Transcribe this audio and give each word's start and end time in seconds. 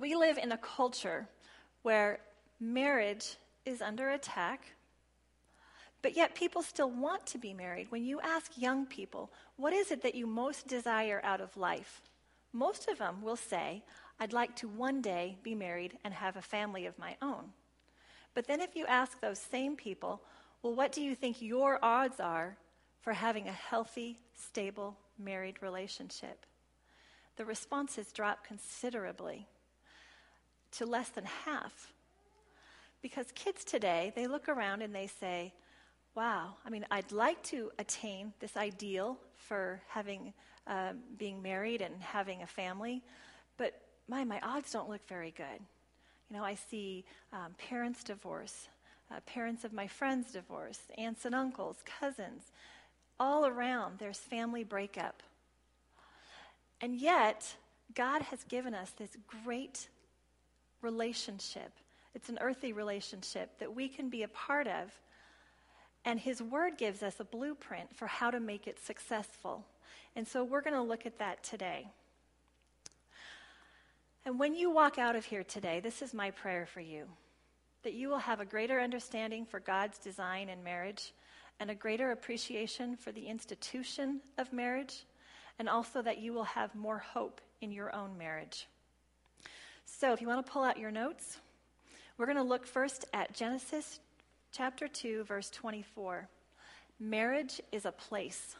we 0.00 0.14
live 0.14 0.38
in 0.38 0.52
a 0.52 0.58
culture 0.58 1.28
where 1.82 2.20
marriage 2.60 3.36
is 3.64 3.82
under 3.82 4.10
attack, 4.10 4.72
but 6.02 6.16
yet 6.16 6.34
people 6.34 6.62
still 6.62 6.90
want 6.90 7.26
to 7.26 7.38
be 7.38 7.52
married. 7.52 7.90
When 7.90 8.04
you 8.04 8.20
ask 8.20 8.52
young 8.56 8.86
people, 8.86 9.30
what 9.56 9.72
is 9.72 9.90
it 9.90 10.02
that 10.02 10.14
you 10.14 10.26
most 10.26 10.66
desire 10.66 11.20
out 11.24 11.40
of 11.40 11.56
life? 11.56 12.02
Most 12.52 12.88
of 12.88 12.98
them 12.98 13.22
will 13.22 13.36
say, 13.36 13.82
I'd 14.18 14.32
like 14.32 14.56
to 14.56 14.68
one 14.68 15.02
day 15.02 15.36
be 15.42 15.54
married 15.54 15.98
and 16.04 16.14
have 16.14 16.36
a 16.36 16.42
family 16.42 16.86
of 16.86 16.98
my 16.98 17.16
own. 17.20 17.52
But 18.34 18.46
then 18.46 18.60
if 18.60 18.76
you 18.76 18.86
ask 18.86 19.20
those 19.20 19.38
same 19.38 19.76
people, 19.76 20.22
well, 20.62 20.74
what 20.74 20.92
do 20.92 21.02
you 21.02 21.14
think 21.14 21.42
your 21.42 21.78
odds 21.82 22.20
are 22.20 22.56
for 23.00 23.12
having 23.12 23.48
a 23.48 23.52
healthy, 23.52 24.18
stable, 24.34 24.96
married 25.18 25.62
relationship? 25.62 26.46
The 27.36 27.44
responses 27.44 28.12
drop 28.12 28.46
considerably 28.46 29.46
to 30.72 30.86
less 30.86 31.08
than 31.10 31.24
half. 31.24 31.92
Because 33.02 33.26
kids 33.34 33.64
today, 33.64 34.12
they 34.16 34.26
look 34.26 34.48
around 34.48 34.82
and 34.82 34.94
they 34.94 35.06
say, 35.06 35.52
wow, 36.14 36.54
I 36.64 36.70
mean, 36.70 36.84
I'd 36.90 37.12
like 37.12 37.42
to 37.44 37.70
attain 37.78 38.32
this 38.40 38.56
ideal 38.56 39.18
for 39.36 39.82
having, 39.88 40.32
uh, 40.66 40.92
being 41.18 41.42
married 41.42 41.82
and 41.82 41.94
having 42.00 42.42
a 42.42 42.46
family, 42.46 43.02
but 43.58 43.80
my, 44.08 44.24
my 44.24 44.40
odds 44.40 44.72
don't 44.72 44.88
look 44.88 45.06
very 45.06 45.30
good. 45.30 45.60
You 46.30 46.36
know, 46.36 46.44
I 46.44 46.54
see 46.54 47.04
um, 47.32 47.54
parents 47.58 48.02
divorce, 48.02 48.68
uh, 49.10 49.20
parents 49.26 49.64
of 49.64 49.72
my 49.72 49.86
friends 49.86 50.32
divorce, 50.32 50.80
aunts 50.98 51.24
and 51.24 51.34
uncles, 51.34 51.76
cousins. 52.00 52.50
All 53.20 53.46
around, 53.46 53.98
there's 53.98 54.18
family 54.18 54.64
breakup. 54.64 55.22
And 56.80 56.96
yet, 56.96 57.54
God 57.94 58.22
has 58.22 58.42
given 58.44 58.74
us 58.74 58.90
this 58.90 59.16
great 59.44 59.88
relationship. 60.86 61.72
It's 62.14 62.28
an 62.28 62.38
earthy 62.40 62.72
relationship 62.72 63.58
that 63.58 63.74
we 63.74 63.88
can 63.88 64.08
be 64.08 64.22
a 64.22 64.28
part 64.28 64.68
of. 64.68 64.92
And 66.04 66.20
His 66.20 66.40
Word 66.40 66.78
gives 66.78 67.02
us 67.02 67.18
a 67.18 67.24
blueprint 67.24 67.94
for 67.96 68.06
how 68.06 68.30
to 68.30 68.38
make 68.38 68.68
it 68.68 68.78
successful. 68.78 69.66
And 70.14 70.26
so 70.26 70.44
we're 70.44 70.62
going 70.62 70.76
to 70.76 70.90
look 70.92 71.04
at 71.04 71.18
that 71.18 71.42
today. 71.42 71.88
And 74.24 74.38
when 74.38 74.54
you 74.54 74.70
walk 74.70 74.96
out 74.96 75.16
of 75.16 75.24
here 75.24 75.44
today, 75.44 75.80
this 75.80 76.02
is 76.02 76.14
my 76.14 76.30
prayer 76.30 76.66
for 76.66 76.80
you 76.80 77.06
that 77.82 77.94
you 77.94 78.08
will 78.08 78.18
have 78.18 78.40
a 78.40 78.44
greater 78.44 78.80
understanding 78.80 79.46
for 79.46 79.60
God's 79.60 79.98
design 79.98 80.48
in 80.48 80.64
marriage 80.64 81.12
and 81.60 81.70
a 81.70 81.74
greater 81.74 82.10
appreciation 82.10 82.96
for 82.96 83.12
the 83.12 83.26
institution 83.26 84.20
of 84.38 84.52
marriage, 84.52 85.04
and 85.60 85.68
also 85.68 86.02
that 86.02 86.18
you 86.18 86.32
will 86.32 86.44
have 86.44 86.74
more 86.74 86.98
hope 86.98 87.40
in 87.60 87.70
your 87.70 87.94
own 87.94 88.18
marriage. 88.18 88.66
So, 89.88 90.12
if 90.12 90.20
you 90.20 90.26
want 90.26 90.44
to 90.44 90.52
pull 90.52 90.64
out 90.64 90.78
your 90.78 90.90
notes, 90.90 91.38
we're 92.18 92.26
going 92.26 92.36
to 92.36 92.42
look 92.42 92.66
first 92.66 93.04
at 93.14 93.32
Genesis 93.32 94.00
chapter 94.50 94.88
2, 94.88 95.24
verse 95.24 95.48
24. 95.50 96.28
Marriage 96.98 97.60
is 97.70 97.86
a 97.86 97.92
place. 97.92 98.56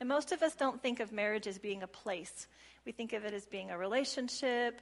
And 0.00 0.08
most 0.08 0.32
of 0.32 0.42
us 0.42 0.54
don't 0.54 0.82
think 0.82 1.00
of 1.00 1.12
marriage 1.12 1.46
as 1.46 1.58
being 1.58 1.82
a 1.82 1.86
place. 1.86 2.48
We 2.86 2.92
think 2.92 3.12
of 3.12 3.24
it 3.24 3.34
as 3.34 3.44
being 3.46 3.70
a 3.70 3.78
relationship 3.78 4.80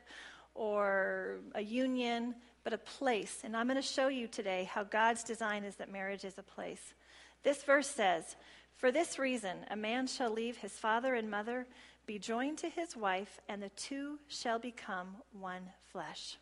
or 0.55 1.41
a 1.55 1.63
union, 1.63 2.37
but 2.63 2.73
a 2.73 2.79
place. 2.79 3.41
And 3.45 3.57
I'm 3.57 3.67
going 3.67 3.75
to 3.75 3.83
show 3.83 4.07
you 4.07 4.29
today 4.29 4.71
how 4.73 4.85
God's 4.85 5.25
design 5.25 5.65
is 5.65 5.75
that 5.77 5.93
marriage 5.93 6.25
is 6.25 6.39
a 6.39 6.43
place. 6.43 6.95
This 7.43 7.65
verse 7.65 7.89
says, 7.89 8.37
For 8.77 8.93
this 8.93 9.19
reason, 9.19 9.57
a 9.69 9.77
man 9.77 10.07
shall 10.07 10.31
leave 10.31 10.59
his 10.59 10.73
father 10.73 11.15
and 11.15 11.29
mother, 11.29 11.67
be 12.07 12.19
joined 12.19 12.59
to 12.59 12.69
his 12.69 12.97
wife, 12.97 13.41
and 13.49 13.63
the 13.63 13.71
two 13.71 14.19
shall 14.29 14.59
become 14.59 15.17
one 15.33 15.71
flesh. 15.93 16.39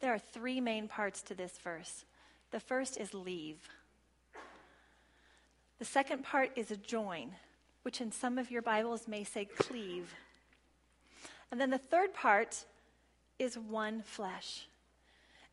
There 0.00 0.14
are 0.14 0.18
three 0.18 0.60
main 0.60 0.88
parts 0.88 1.22
to 1.22 1.34
this 1.34 1.58
verse. 1.62 2.04
The 2.50 2.60
first 2.60 2.96
is 2.96 3.12
leave. 3.12 3.68
The 5.78 5.84
second 5.84 6.22
part 6.22 6.50
is 6.56 6.72
join 6.86 7.32
which 7.84 8.00
in 8.00 8.10
some 8.10 8.38
of 8.38 8.50
your 8.50 8.62
Bibles 8.62 9.06
may 9.06 9.24
say 9.24 9.44
cleave. 9.44 10.12
And 11.50 11.60
then 11.60 11.70
the 11.70 11.78
third 11.78 12.14
part 12.14 12.64
is 13.38 13.56
one 13.56 14.02
flesh. 14.02 14.66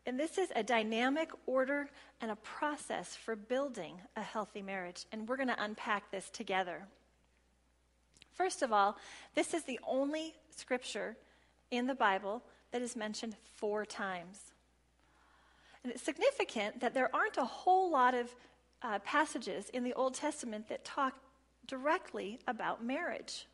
And 0.06 0.18
this 0.18 0.38
is 0.38 0.50
a 0.56 0.62
dynamic 0.62 1.30
order 1.46 1.88
and 2.20 2.30
a 2.30 2.36
process 2.36 3.14
for 3.14 3.36
building 3.36 4.00
a 4.16 4.22
healthy 4.22 4.62
marriage. 4.62 5.04
And 5.12 5.28
we're 5.28 5.36
going 5.36 5.48
to 5.48 5.62
unpack 5.62 6.10
this 6.10 6.30
together. 6.30 6.86
First 8.34 8.62
of 8.62 8.72
all, 8.72 8.96
this 9.34 9.54
is 9.54 9.64
the 9.64 9.80
only 9.86 10.34
scripture 10.50 11.16
in 11.70 11.86
the 11.86 11.94
Bible 11.94 12.42
that 12.70 12.82
is 12.82 12.96
mentioned 12.96 13.36
four 13.54 13.84
times. 13.84 14.52
And 15.82 15.92
it's 15.92 16.02
significant 16.02 16.80
that 16.80 16.94
there 16.94 17.14
aren't 17.14 17.38
a 17.38 17.44
whole 17.44 17.90
lot 17.90 18.14
of 18.14 18.34
uh, 18.82 18.98
passages 19.00 19.68
in 19.70 19.84
the 19.84 19.94
Old 19.94 20.14
Testament 20.14 20.68
that 20.68 20.84
talk 20.84 21.14
directly 21.66 22.38
about 22.46 22.84
marriage. 22.84 23.46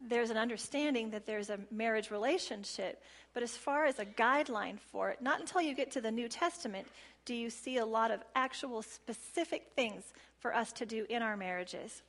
There's 0.00 0.30
an 0.30 0.38
understanding 0.38 1.10
that 1.10 1.26
there's 1.26 1.50
a 1.50 1.60
marriage 1.70 2.10
relationship, 2.10 3.02
but 3.34 3.42
as 3.42 3.56
far 3.56 3.84
as 3.84 3.98
a 3.98 4.06
guideline 4.06 4.78
for 4.78 5.10
it, 5.10 5.20
not 5.20 5.40
until 5.40 5.60
you 5.60 5.74
get 5.74 5.90
to 5.92 6.00
the 6.00 6.10
New 6.10 6.28
Testament 6.28 6.86
do 7.26 7.34
you 7.34 7.50
see 7.50 7.76
a 7.76 7.84
lot 7.84 8.10
of 8.10 8.20
actual 8.34 8.82
specific 8.82 9.72
things 9.76 10.14
for 10.38 10.54
us 10.54 10.72
to 10.72 10.86
do 10.86 11.04
in 11.10 11.22
our 11.22 11.36
marriages. 11.36 12.02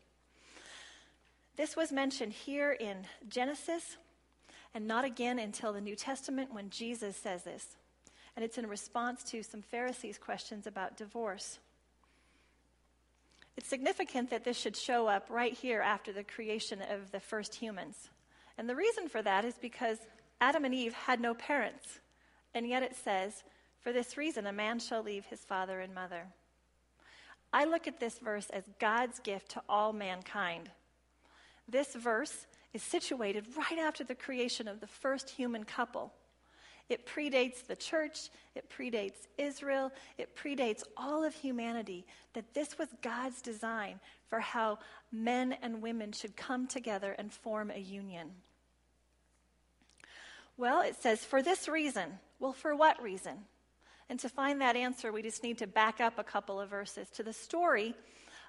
This 1.58 1.76
was 1.76 1.92
mentioned 1.92 2.34
here 2.34 2.72
in 2.72 3.06
Genesis, 3.28 3.98
and 4.74 4.88
not 4.88 5.04
again 5.04 5.38
until 5.38 5.74
the 5.74 5.82
New 5.82 5.96
Testament 5.96 6.54
when 6.54 6.70
Jesus 6.70 7.18
says 7.18 7.44
this. 7.44 7.76
And 8.36 8.46
it's 8.46 8.58
in 8.58 8.68
response 8.68 9.24
to 9.26 9.44
some 9.44 9.62
Pharisees' 9.62 10.18
questions 10.18 10.66
about 10.66 10.96
divorce. 10.96 11.60
It's 13.58 13.68
significant 13.68 14.30
that 14.30 14.46
this 14.46 14.58
should 14.58 14.78
show 14.78 15.08
up 15.08 15.28
right 15.30 15.54
here 15.54 15.82
after 15.82 16.14
the 16.14 16.24
creation 16.24 16.82
of 16.82 17.12
the 17.12 17.20
first 17.20 17.56
humans. 17.56 18.10
And 18.58 18.70
the 18.70 18.76
reason 18.76 19.10
for 19.10 19.22
that 19.22 19.44
is 19.44 19.56
because 19.62 19.98
Adam 20.40 20.64
and 20.64 20.74
Eve 20.74 20.94
had 20.94 21.20
no 21.20 21.34
parents. 21.34 22.00
And 22.54 22.68
yet 22.68 22.84
it 22.84 22.96
says, 22.96 23.44
For 23.82 23.92
this 23.92 24.18
reason, 24.18 24.48
a 24.48 24.54
man 24.54 24.80
shall 24.80 25.04
leave 25.04 25.26
his 25.26 25.42
father 25.42 25.82
and 25.82 25.94
mother. 25.94 26.28
I 27.54 27.66
look 27.66 27.88
at 27.88 28.00
this 28.00 28.20
verse 28.20 28.50
as 28.52 28.64
God's 28.80 29.20
gift 29.20 29.52
to 29.52 29.62
all 29.68 29.92
mankind. 29.92 30.70
This 31.68 31.96
verse 31.96 32.48
is 32.74 32.82
situated 32.82 33.46
right 33.58 33.80
after 33.80 34.04
the 34.04 34.16
creation 34.16 34.68
of 34.68 34.80
the 34.80 34.88
first 34.88 35.30
human 35.30 35.64
couple. 35.64 36.14
It 36.90 37.06
predates 37.06 37.66
the 37.66 37.76
church, 37.76 38.30
it 38.54 38.70
predates 38.70 39.28
Israel, 39.38 39.92
it 40.18 40.36
predates 40.36 40.84
all 40.98 41.24
of 41.24 41.34
humanity. 41.34 42.06
That 42.34 42.54
this 42.54 42.78
was 42.78 42.90
God's 43.02 43.42
design 43.42 44.00
for 44.28 44.40
how 44.40 44.80
men 45.12 45.56
and 45.62 45.82
women 45.82 46.12
should 46.12 46.36
come 46.36 46.68
together 46.68 47.16
and 47.18 47.32
form 47.32 47.72
a 47.72 47.80
union. 47.80 48.32
Well, 50.58 50.82
it 50.82 50.96
says, 50.96 51.24
for 51.24 51.42
this 51.42 51.68
reason. 51.68 52.20
Well, 52.40 52.54
for 52.54 52.76
what 52.76 53.02
reason? 53.02 53.38
And 54.10 54.20
to 54.20 54.30
find 54.30 54.60
that 54.60 54.76
answer, 54.76 55.12
we 55.14 55.22
just 55.22 55.44
need 55.44 55.58
to 55.60 55.68
back 55.68 56.02
up 56.02 56.20
a 56.20 56.24
couple 56.24 56.60
of 56.60 56.70
verses 56.70 57.10
to 57.12 57.24
the 57.24 57.32
story 57.32 57.96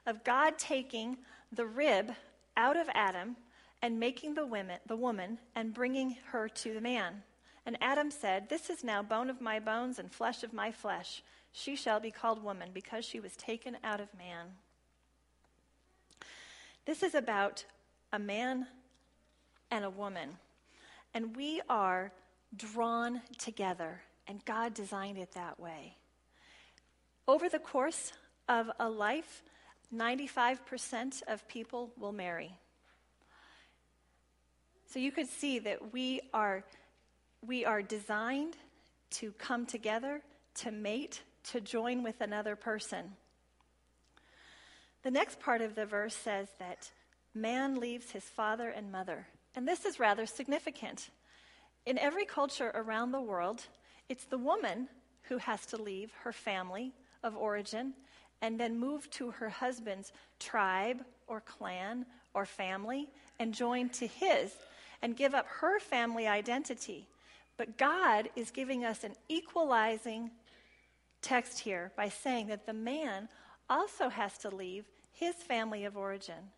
of 0.06 0.24
God 0.24 0.58
taking 0.58 1.18
the 1.52 1.66
rib 1.66 2.12
out 2.56 2.76
of 2.76 2.88
Adam 2.94 3.36
and 3.80 3.98
making 3.98 4.34
the 4.34 4.46
woman, 4.46 4.78
the 4.86 4.96
woman 4.96 5.38
and 5.54 5.74
bringing 5.74 6.16
her 6.30 6.48
to 6.48 6.74
the 6.74 6.80
man. 6.80 7.22
And 7.66 7.76
Adam 7.80 8.10
said, 8.10 8.48
This 8.48 8.70
is 8.70 8.84
now 8.84 9.02
bone 9.02 9.30
of 9.30 9.40
my 9.40 9.58
bones 9.60 9.98
and 9.98 10.10
flesh 10.10 10.42
of 10.42 10.52
my 10.52 10.72
flesh. 10.72 11.22
She 11.52 11.76
shall 11.76 12.00
be 12.00 12.10
called 12.10 12.42
woman 12.42 12.70
because 12.72 13.04
she 13.04 13.20
was 13.20 13.36
taken 13.36 13.76
out 13.84 14.00
of 14.00 14.08
man. 14.16 14.46
This 16.86 17.02
is 17.02 17.14
about 17.14 17.64
a 18.12 18.18
man 18.18 18.66
and 19.70 19.84
a 19.84 19.90
woman. 19.90 20.30
And 21.14 21.36
we 21.36 21.60
are 21.68 22.12
drawn 22.56 23.22
together, 23.38 24.02
and 24.26 24.44
God 24.44 24.74
designed 24.74 25.18
it 25.18 25.32
that 25.32 25.60
way. 25.60 25.96
Over 27.28 27.48
the 27.48 27.58
course 27.58 28.12
of 28.48 28.70
a 28.80 28.88
life, 28.88 29.42
95% 29.94 31.22
of 31.28 31.46
people 31.48 31.90
will 31.98 32.12
marry. 32.12 32.56
So 34.86 34.98
you 34.98 35.12
could 35.12 35.28
see 35.28 35.58
that 35.60 35.92
we 35.92 36.20
are 36.32 36.64
we 37.44 37.64
are 37.64 37.82
designed 37.82 38.56
to 39.10 39.32
come 39.32 39.66
together, 39.66 40.22
to 40.54 40.70
mate, 40.70 41.22
to 41.50 41.60
join 41.60 42.04
with 42.04 42.20
another 42.20 42.54
person. 42.54 43.16
The 45.02 45.10
next 45.10 45.40
part 45.40 45.60
of 45.60 45.74
the 45.74 45.86
verse 45.86 46.14
says 46.14 46.48
that 46.60 46.90
man 47.34 47.80
leaves 47.80 48.12
his 48.12 48.22
father 48.22 48.68
and 48.68 48.92
mother. 48.92 49.26
And 49.56 49.66
this 49.66 49.84
is 49.84 49.98
rather 49.98 50.24
significant. 50.24 51.10
In 51.84 51.98
every 51.98 52.24
culture 52.24 52.70
around 52.74 53.10
the 53.10 53.20
world, 53.20 53.66
it's 54.08 54.24
the 54.24 54.38
woman 54.38 54.88
who 55.22 55.38
has 55.38 55.66
to 55.66 55.76
leave 55.76 56.12
her 56.22 56.32
family 56.32 56.92
of 57.24 57.36
origin 57.36 57.94
and 58.42 58.58
then 58.58 58.78
move 58.78 59.08
to 59.10 59.30
her 59.30 59.48
husband's 59.48 60.12
tribe 60.38 61.02
or 61.28 61.40
clan 61.40 62.04
or 62.34 62.44
family 62.44 63.08
and 63.38 63.54
join 63.54 63.88
to 63.88 64.06
his 64.06 64.52
and 65.00 65.16
give 65.16 65.34
up 65.34 65.46
her 65.46 65.80
family 65.80 66.26
identity. 66.26 67.06
But 67.56 67.78
God 67.78 68.28
is 68.36 68.50
giving 68.50 68.84
us 68.84 69.04
an 69.04 69.14
equalizing 69.28 70.30
text 71.22 71.60
here 71.60 71.92
by 71.96 72.08
saying 72.08 72.48
that 72.48 72.66
the 72.66 72.72
man 72.72 73.28
also 73.70 74.08
has 74.08 74.36
to 74.38 74.54
leave 74.54 74.84
his 75.12 75.36
family 75.36 75.84
of 75.84 75.96
origin 75.96 76.50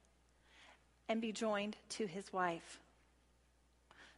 and 1.09 1.21
be 1.21 1.33
joined 1.33 1.77
to 1.91 2.07
his 2.07 2.33
wife. 2.33 2.81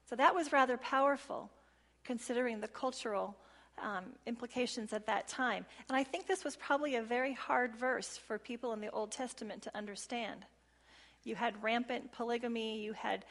So 0.09 0.15
that 0.17 0.35
was 0.35 0.53
rather 0.53 0.77
powerful 0.77 1.51
considering 2.05 2.61
the 2.61 2.69
cultural 2.69 3.37
um, 3.82 4.05
implications 4.26 4.93
at 4.93 5.06
that 5.06 5.28
time. 5.28 5.67
And 5.88 5.96
I 5.96 6.05
think 6.05 6.26
this 6.26 6.44
was 6.44 6.56
probably 6.56 6.96
a 6.96 7.02
very 7.02 7.32
hard 7.32 7.76
verse 7.76 8.17
for 8.17 8.38
people 8.38 8.73
in 8.73 8.81
the 8.81 8.90
Old 8.90 9.12
Testament 9.12 9.62
to 9.62 9.76
understand. 9.76 10.44
You 11.25 11.34
had 11.34 11.62
rampant 11.62 12.12
polygamy, 12.12 12.81
you 12.81 12.93
had, 12.93 13.25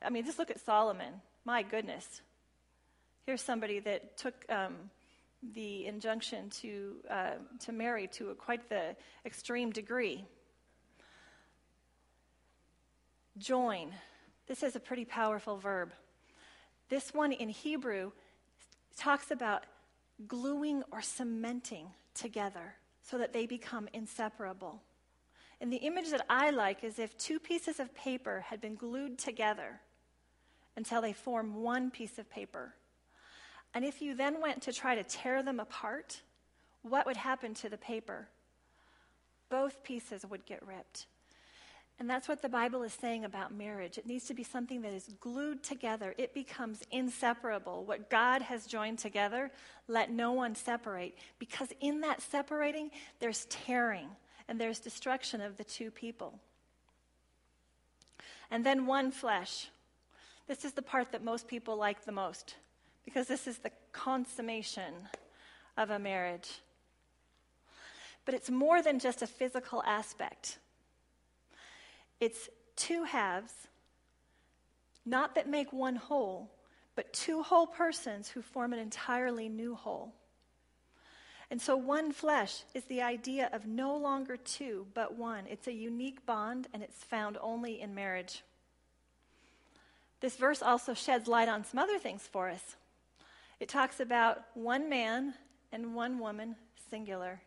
I 0.00 0.10
mean, 0.10 0.24
just 0.24 0.38
look 0.38 0.50
at 0.50 0.60
Solomon. 0.60 1.14
My 1.44 1.62
goodness. 1.62 2.22
Here's 3.26 3.42
somebody 3.42 3.80
that 3.80 4.16
took 4.16 4.44
um, 4.48 4.74
the 5.54 5.86
injunction 5.86 6.50
to, 6.50 6.96
uh, 7.10 7.30
to 7.60 7.72
marry 7.72 8.06
to 8.08 8.30
a, 8.30 8.34
quite 8.34 8.68
the 8.68 8.96
extreme 9.24 9.70
degree. 9.70 10.24
Join. 13.38 13.92
This 14.46 14.62
is 14.62 14.76
a 14.76 14.80
pretty 14.80 15.04
powerful 15.04 15.56
verb. 15.56 15.92
This 16.88 17.14
one 17.14 17.32
in 17.32 17.48
Hebrew 17.48 18.12
talks 18.96 19.30
about 19.30 19.64
gluing 20.26 20.82
or 20.90 21.02
cementing 21.02 21.88
together 22.14 22.74
so 23.02 23.18
that 23.18 23.32
they 23.32 23.46
become 23.46 23.88
inseparable. 23.92 24.80
And 25.60 25.72
the 25.72 25.76
image 25.76 26.10
that 26.10 26.26
I 26.28 26.50
like 26.50 26.82
is 26.82 26.98
if 26.98 27.16
two 27.18 27.38
pieces 27.38 27.78
of 27.78 27.94
paper 27.94 28.44
had 28.48 28.60
been 28.60 28.74
glued 28.74 29.18
together 29.18 29.80
until 30.76 31.00
they 31.00 31.12
form 31.12 31.62
one 31.62 31.90
piece 31.90 32.18
of 32.18 32.30
paper. 32.30 32.74
And 33.74 33.84
if 33.84 34.02
you 34.02 34.14
then 34.14 34.40
went 34.40 34.62
to 34.62 34.72
try 34.72 34.94
to 34.94 35.04
tear 35.04 35.42
them 35.42 35.60
apart, 35.60 36.20
what 36.82 37.06
would 37.06 37.16
happen 37.16 37.54
to 37.54 37.68
the 37.68 37.78
paper? 37.78 38.28
Both 39.50 39.84
pieces 39.84 40.26
would 40.28 40.44
get 40.46 40.66
ripped. 40.66 41.06
And 41.98 42.10
that's 42.10 42.26
what 42.26 42.42
the 42.42 42.48
Bible 42.48 42.82
is 42.82 42.92
saying 42.92 43.24
about 43.24 43.54
marriage. 43.54 43.96
It 43.96 44.06
needs 44.06 44.26
to 44.26 44.34
be 44.34 44.42
something 44.42 44.82
that 44.82 44.92
is 44.92 45.10
glued 45.20 45.62
together, 45.62 46.14
it 46.18 46.34
becomes 46.34 46.82
inseparable. 46.90 47.84
What 47.84 48.10
God 48.10 48.42
has 48.42 48.66
joined 48.66 48.98
together, 48.98 49.50
let 49.88 50.10
no 50.10 50.32
one 50.32 50.54
separate. 50.54 51.16
Because 51.38 51.68
in 51.80 52.00
that 52.00 52.20
separating, 52.20 52.90
there's 53.20 53.44
tearing 53.46 54.08
and 54.48 54.60
there's 54.60 54.80
destruction 54.80 55.40
of 55.40 55.56
the 55.56 55.64
two 55.64 55.90
people. 55.90 56.38
And 58.50 58.66
then 58.66 58.86
one 58.86 59.10
flesh. 59.10 59.68
This 60.48 60.64
is 60.64 60.72
the 60.72 60.82
part 60.82 61.12
that 61.12 61.22
most 61.22 61.46
people 61.46 61.76
like 61.76 62.04
the 62.04 62.12
most 62.12 62.56
because 63.04 63.26
this 63.26 63.46
is 63.46 63.58
the 63.58 63.70
consummation 63.92 64.92
of 65.76 65.90
a 65.90 65.98
marriage. 65.98 66.60
But 68.24 68.34
it's 68.34 68.50
more 68.50 68.82
than 68.82 68.98
just 68.98 69.22
a 69.22 69.26
physical 69.26 69.82
aspect. 69.84 70.58
It's 72.22 72.48
two 72.76 73.02
halves, 73.02 73.52
not 75.04 75.34
that 75.34 75.48
make 75.48 75.72
one 75.72 75.96
whole, 75.96 76.52
but 76.94 77.12
two 77.12 77.42
whole 77.42 77.66
persons 77.66 78.28
who 78.28 78.42
form 78.42 78.72
an 78.72 78.78
entirely 78.78 79.48
new 79.48 79.74
whole. 79.74 80.14
And 81.50 81.60
so, 81.60 81.76
one 81.76 82.12
flesh 82.12 82.62
is 82.74 82.84
the 82.84 83.02
idea 83.02 83.50
of 83.52 83.66
no 83.66 83.96
longer 83.96 84.36
two, 84.36 84.86
but 84.94 85.16
one. 85.16 85.48
It's 85.50 85.66
a 85.66 85.72
unique 85.72 86.24
bond, 86.24 86.68
and 86.72 86.80
it's 86.80 87.02
found 87.02 87.38
only 87.40 87.80
in 87.80 87.92
marriage. 87.92 88.44
This 90.20 90.36
verse 90.36 90.62
also 90.62 90.94
sheds 90.94 91.26
light 91.26 91.48
on 91.48 91.64
some 91.64 91.80
other 91.80 91.98
things 91.98 92.28
for 92.30 92.48
us. 92.48 92.76
It 93.58 93.68
talks 93.68 93.98
about 93.98 94.44
one 94.54 94.88
man 94.88 95.34
and 95.72 95.92
one 95.92 96.20
woman, 96.20 96.54
singular. 96.88 97.42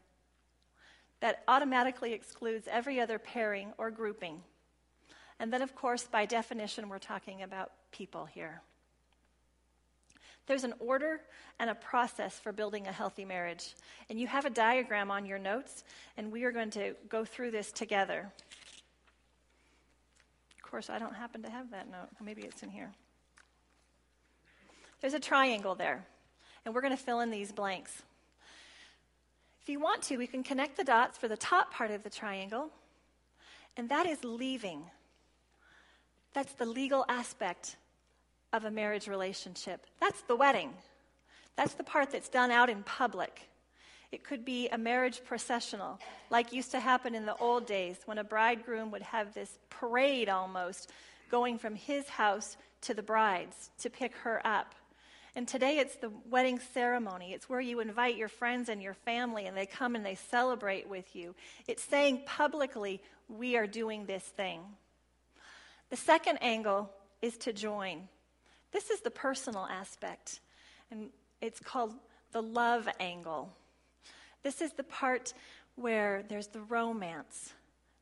That 1.22 1.44
automatically 1.48 2.12
excludes 2.12 2.68
every 2.70 3.00
other 3.00 3.18
pairing 3.18 3.72
or 3.78 3.90
grouping. 3.90 4.42
And 5.40 5.52
then, 5.52 5.62
of 5.62 5.76
course, 5.76 6.04
by 6.04 6.26
definition, 6.26 6.90
we're 6.90 7.00
talking 7.00 7.44
about 7.44 7.72
people 7.92 8.26
here. 8.26 8.62
There's 10.48 10.64
an 10.64 10.74
order 10.80 11.22
and 11.60 11.70
a 11.70 11.76
process 11.76 12.38
for 12.38 12.52
building 12.52 12.88
a 12.88 12.92
healthy 12.92 13.26
marriage. 13.26 13.74
And 14.10 14.20
you 14.20 14.28
have 14.28 14.46
a 14.46 14.50
diagram 14.50 15.10
on 15.10 15.26
your 15.26 15.40
notes, 15.40 15.84
and 16.18 16.32
we 16.32 16.44
are 16.44 16.52
going 16.52 16.70
to 16.72 16.96
go 17.10 17.26
through 17.26 17.52
this 17.52 17.72
together. 17.72 18.32
Of 20.58 20.70
course, 20.70 20.90
I 20.90 21.00
don't 21.00 21.16
happen 21.16 21.42
to 21.44 21.50
have 21.50 21.72
that 21.72 21.90
note. 21.90 22.10
Maybe 22.24 22.44
it's 22.44 22.62
in 22.64 22.70
here. 22.70 22.92
There's 25.02 25.14
a 25.14 25.20
triangle 25.20 25.76
there, 25.76 26.06
and 26.64 26.74
we're 26.74 26.82
going 26.82 26.96
to 26.96 27.04
fill 27.04 27.20
in 27.20 27.32
these 27.32 27.52
blanks. 27.52 28.04
If 29.62 29.70
you 29.70 29.80
want 29.80 30.04
to, 30.04 30.18
we 30.18 30.28
can 30.28 30.44
connect 30.44 30.78
the 30.78 30.84
dots 30.84 31.18
for 31.18 31.28
the 31.28 31.38
top 31.38 31.74
part 31.74 31.92
of 31.92 32.04
the 32.04 32.10
triangle, 32.10 32.70
and 33.78 33.90
that 33.90 34.06
is 34.06 34.24
leaving. 34.24 34.84
That's 36.36 36.52
the 36.54 36.66
legal 36.66 37.06
aspect 37.08 37.78
of 38.52 38.66
a 38.66 38.72
marriage 38.72 39.08
relationship. 39.08 39.86
That's 40.02 40.22
the 40.24 40.36
wedding. 40.36 40.74
That's 41.56 41.76
the 41.76 41.84
part 41.86 42.12
that's 42.12 42.28
done 42.28 42.52
out 42.52 42.70
in 42.70 42.84
public. 42.84 43.48
It 44.12 44.26
could 44.26 44.44
be 44.44 44.68
a 44.68 44.78
marriage 44.78 45.22
processional, 45.24 45.98
like 46.30 46.52
used 46.52 46.72
to 46.72 46.82
happen 46.82 47.16
in 47.16 47.26
the 47.26 47.38
old 47.38 47.66
days 47.66 47.96
when 48.04 48.18
a 48.18 48.24
bridegroom 48.26 48.92
would 48.92 49.02
have 49.02 49.34
this 49.34 49.58
parade 49.70 50.28
almost 50.28 50.92
going 51.32 51.58
from 51.58 51.74
his 51.74 52.10
house 52.10 52.58
to 52.82 52.94
the 52.94 53.02
bride's 53.02 53.72
to 53.80 53.90
pick 53.90 54.14
her 54.18 54.46
up. 54.46 54.76
And 55.38 55.48
today 55.48 55.78
it's 55.78 55.96
the 55.96 56.12
wedding 56.30 56.60
ceremony. 56.74 57.32
It's 57.32 57.48
where 57.48 57.62
you 57.62 57.80
invite 57.80 58.18
your 58.18 58.30
friends 58.30 58.68
and 58.68 58.84
your 58.84 58.94
family 58.94 59.46
and 59.46 59.56
they 59.56 59.66
come 59.66 59.96
and 59.96 60.06
they 60.06 60.16
celebrate 60.16 60.90
with 60.90 61.16
you. 61.16 61.34
It's 61.66 61.84
saying 61.84 62.24
publicly, 62.26 63.02
we 63.30 63.56
are 63.56 63.68
doing 63.68 64.06
this 64.06 64.24
thing. 64.24 64.60
The 65.90 65.98
second 65.98 66.38
angle 66.42 66.92
is 67.22 67.38
to 67.40 67.54
join. 67.54 68.08
This 68.72 68.90
is 68.90 69.02
the 69.02 69.12
personal 69.12 69.66
aspect, 69.66 70.40
and 70.92 71.10
it's 71.42 71.60
called 71.60 71.94
the 72.32 72.42
love 72.42 72.90
angle. 73.00 73.54
This 74.44 74.62
is 74.62 74.74
the 74.74 74.84
part 74.84 75.34
where 75.76 76.24
there's 76.28 76.48
the 76.48 76.62
romance. 76.62 77.54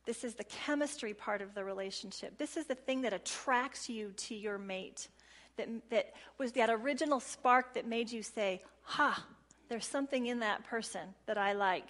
This 0.04 0.24
is 0.24 0.34
the 0.34 0.44
chemistry 0.44 1.14
part 1.14 1.40
of 1.40 1.54
the 1.54 1.64
relationship. 1.64 2.36
This 2.36 2.56
is 2.56 2.66
the 2.66 2.74
thing 2.74 3.02
that 3.02 3.12
attracts 3.12 3.88
you 3.88 4.12
to 4.16 4.34
your 4.34 4.58
mate, 4.58 5.08
that, 5.56 5.68
that 5.90 6.12
was 6.38 6.52
that 6.52 6.68
original 6.70 7.20
spark 7.20 7.74
that 7.74 7.86
made 7.86 8.10
you 8.10 8.22
say, 8.22 8.62
Ha, 8.82 9.24
there's 9.68 9.86
something 9.86 10.26
in 10.26 10.40
that 10.40 10.64
person 10.64 11.14
that 11.26 11.38
I 11.38 11.52
like. 11.54 11.86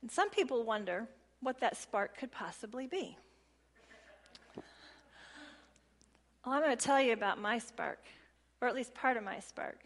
And 0.00 0.10
some 0.10 0.30
people 0.30 0.64
wonder 0.64 1.06
what 1.40 1.60
that 1.60 1.76
spark 1.76 2.16
could 2.16 2.32
possibly 2.32 2.86
be. 2.86 3.18
Well, 6.44 6.54
I'm 6.54 6.62
going 6.62 6.76
to 6.76 6.84
tell 6.84 7.00
you 7.00 7.14
about 7.14 7.40
my 7.40 7.58
spark, 7.58 8.04
or 8.60 8.68
at 8.68 8.74
least 8.74 8.92
part 8.92 9.16
of 9.16 9.24
my 9.24 9.40
spark. 9.40 9.78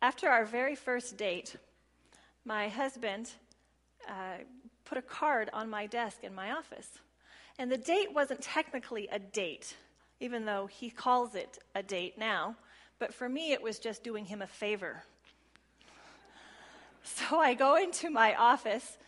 After 0.00 0.30
our 0.30 0.46
very 0.46 0.74
first 0.74 1.18
date, 1.18 1.56
my 2.46 2.68
husband 2.68 3.32
uh, 4.08 4.38
put 4.86 4.96
a 4.96 5.02
card 5.02 5.50
on 5.52 5.68
my 5.68 5.86
desk 5.86 6.24
in 6.24 6.34
my 6.34 6.52
office. 6.52 6.88
And 7.58 7.70
the 7.70 7.76
date 7.76 8.14
wasn't 8.14 8.40
technically 8.40 9.08
a 9.12 9.18
date, 9.18 9.76
even 10.20 10.46
though 10.46 10.68
he 10.68 10.88
calls 10.88 11.34
it 11.34 11.58
a 11.74 11.82
date 11.82 12.16
now. 12.16 12.56
But 12.98 13.12
for 13.12 13.28
me, 13.28 13.52
it 13.52 13.62
was 13.62 13.78
just 13.78 14.02
doing 14.02 14.24
him 14.24 14.40
a 14.40 14.46
favor. 14.46 15.02
So 17.08 17.38
I 17.38 17.54
go 17.54 17.76
into 17.76 18.10
my 18.10 18.34
office 18.34 18.98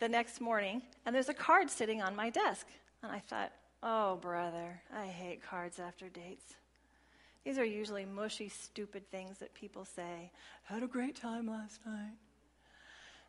the 0.00 0.08
next 0.08 0.40
morning, 0.40 0.80
and 1.04 1.14
there's 1.14 1.28
a 1.28 1.34
card 1.34 1.68
sitting 1.68 2.00
on 2.00 2.16
my 2.16 2.30
desk. 2.30 2.66
And 3.02 3.12
I 3.12 3.18
thought, 3.18 3.52
Oh, 3.82 4.16
brother, 4.16 4.80
I 4.94 5.06
hate 5.06 5.42
cards 5.42 5.80
after 5.80 6.08
dates. 6.08 6.54
These 7.44 7.58
are 7.58 7.64
usually 7.64 8.04
mushy, 8.04 8.48
stupid 8.48 9.10
things 9.10 9.38
that 9.38 9.54
people 9.54 9.84
say. 9.84 10.30
Had 10.64 10.84
a 10.84 10.86
great 10.86 11.16
time 11.16 11.48
last 11.48 11.80
night. 11.84 12.14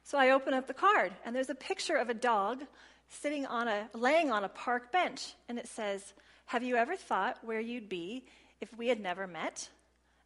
So 0.04 0.20
I 0.20 0.30
open 0.30 0.54
up 0.54 0.68
the 0.68 0.74
card, 0.76 1.12
and 1.26 1.36
there's 1.36 1.50
a 1.50 1.56
picture 1.56 1.96
of 1.96 2.10
a 2.10 2.14
dog 2.14 2.62
sitting 3.10 3.48
on 3.48 3.68
a, 3.68 3.90
laying 3.96 4.32
on 4.32 4.44
a 4.44 4.50
park 4.50 4.92
bench, 4.92 5.34
and 5.50 5.58
it 5.58 5.68
says, 5.68 6.14
Have 6.46 6.62
you 6.62 6.76
ever 6.76 6.96
thought 6.96 7.40
where 7.44 7.60
you'd 7.60 7.90
be 7.90 8.26
if 8.62 8.78
we 8.78 8.90
had 8.90 9.00
never 9.00 9.26
met? 9.26 9.68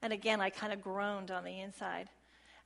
And 0.02 0.12
again, 0.12 0.42
I 0.42 0.50
kind 0.50 0.74
of 0.74 0.82
groaned 0.82 1.32
on 1.32 1.46
the 1.46 1.62
inside. 1.62 2.10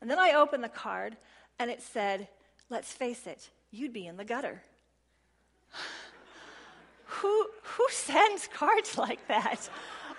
And 0.01 0.10
then 0.10 0.18
I 0.18 0.34
opened 0.34 0.63
the 0.63 0.70
card, 0.70 1.15
and 1.60 1.70
it 1.70 1.84
said, 1.84 2.27
Let's 2.72 2.91
face 2.91 3.27
it, 3.27 3.51
you'd 3.70 3.94
be 3.94 4.08
in 4.08 4.18
the 4.18 4.25
gutter 4.25 4.63
who, 7.12 7.48
who 7.63 7.86
sends 7.89 8.48
cards 8.48 8.98
like 8.98 9.27
that? 9.27 9.70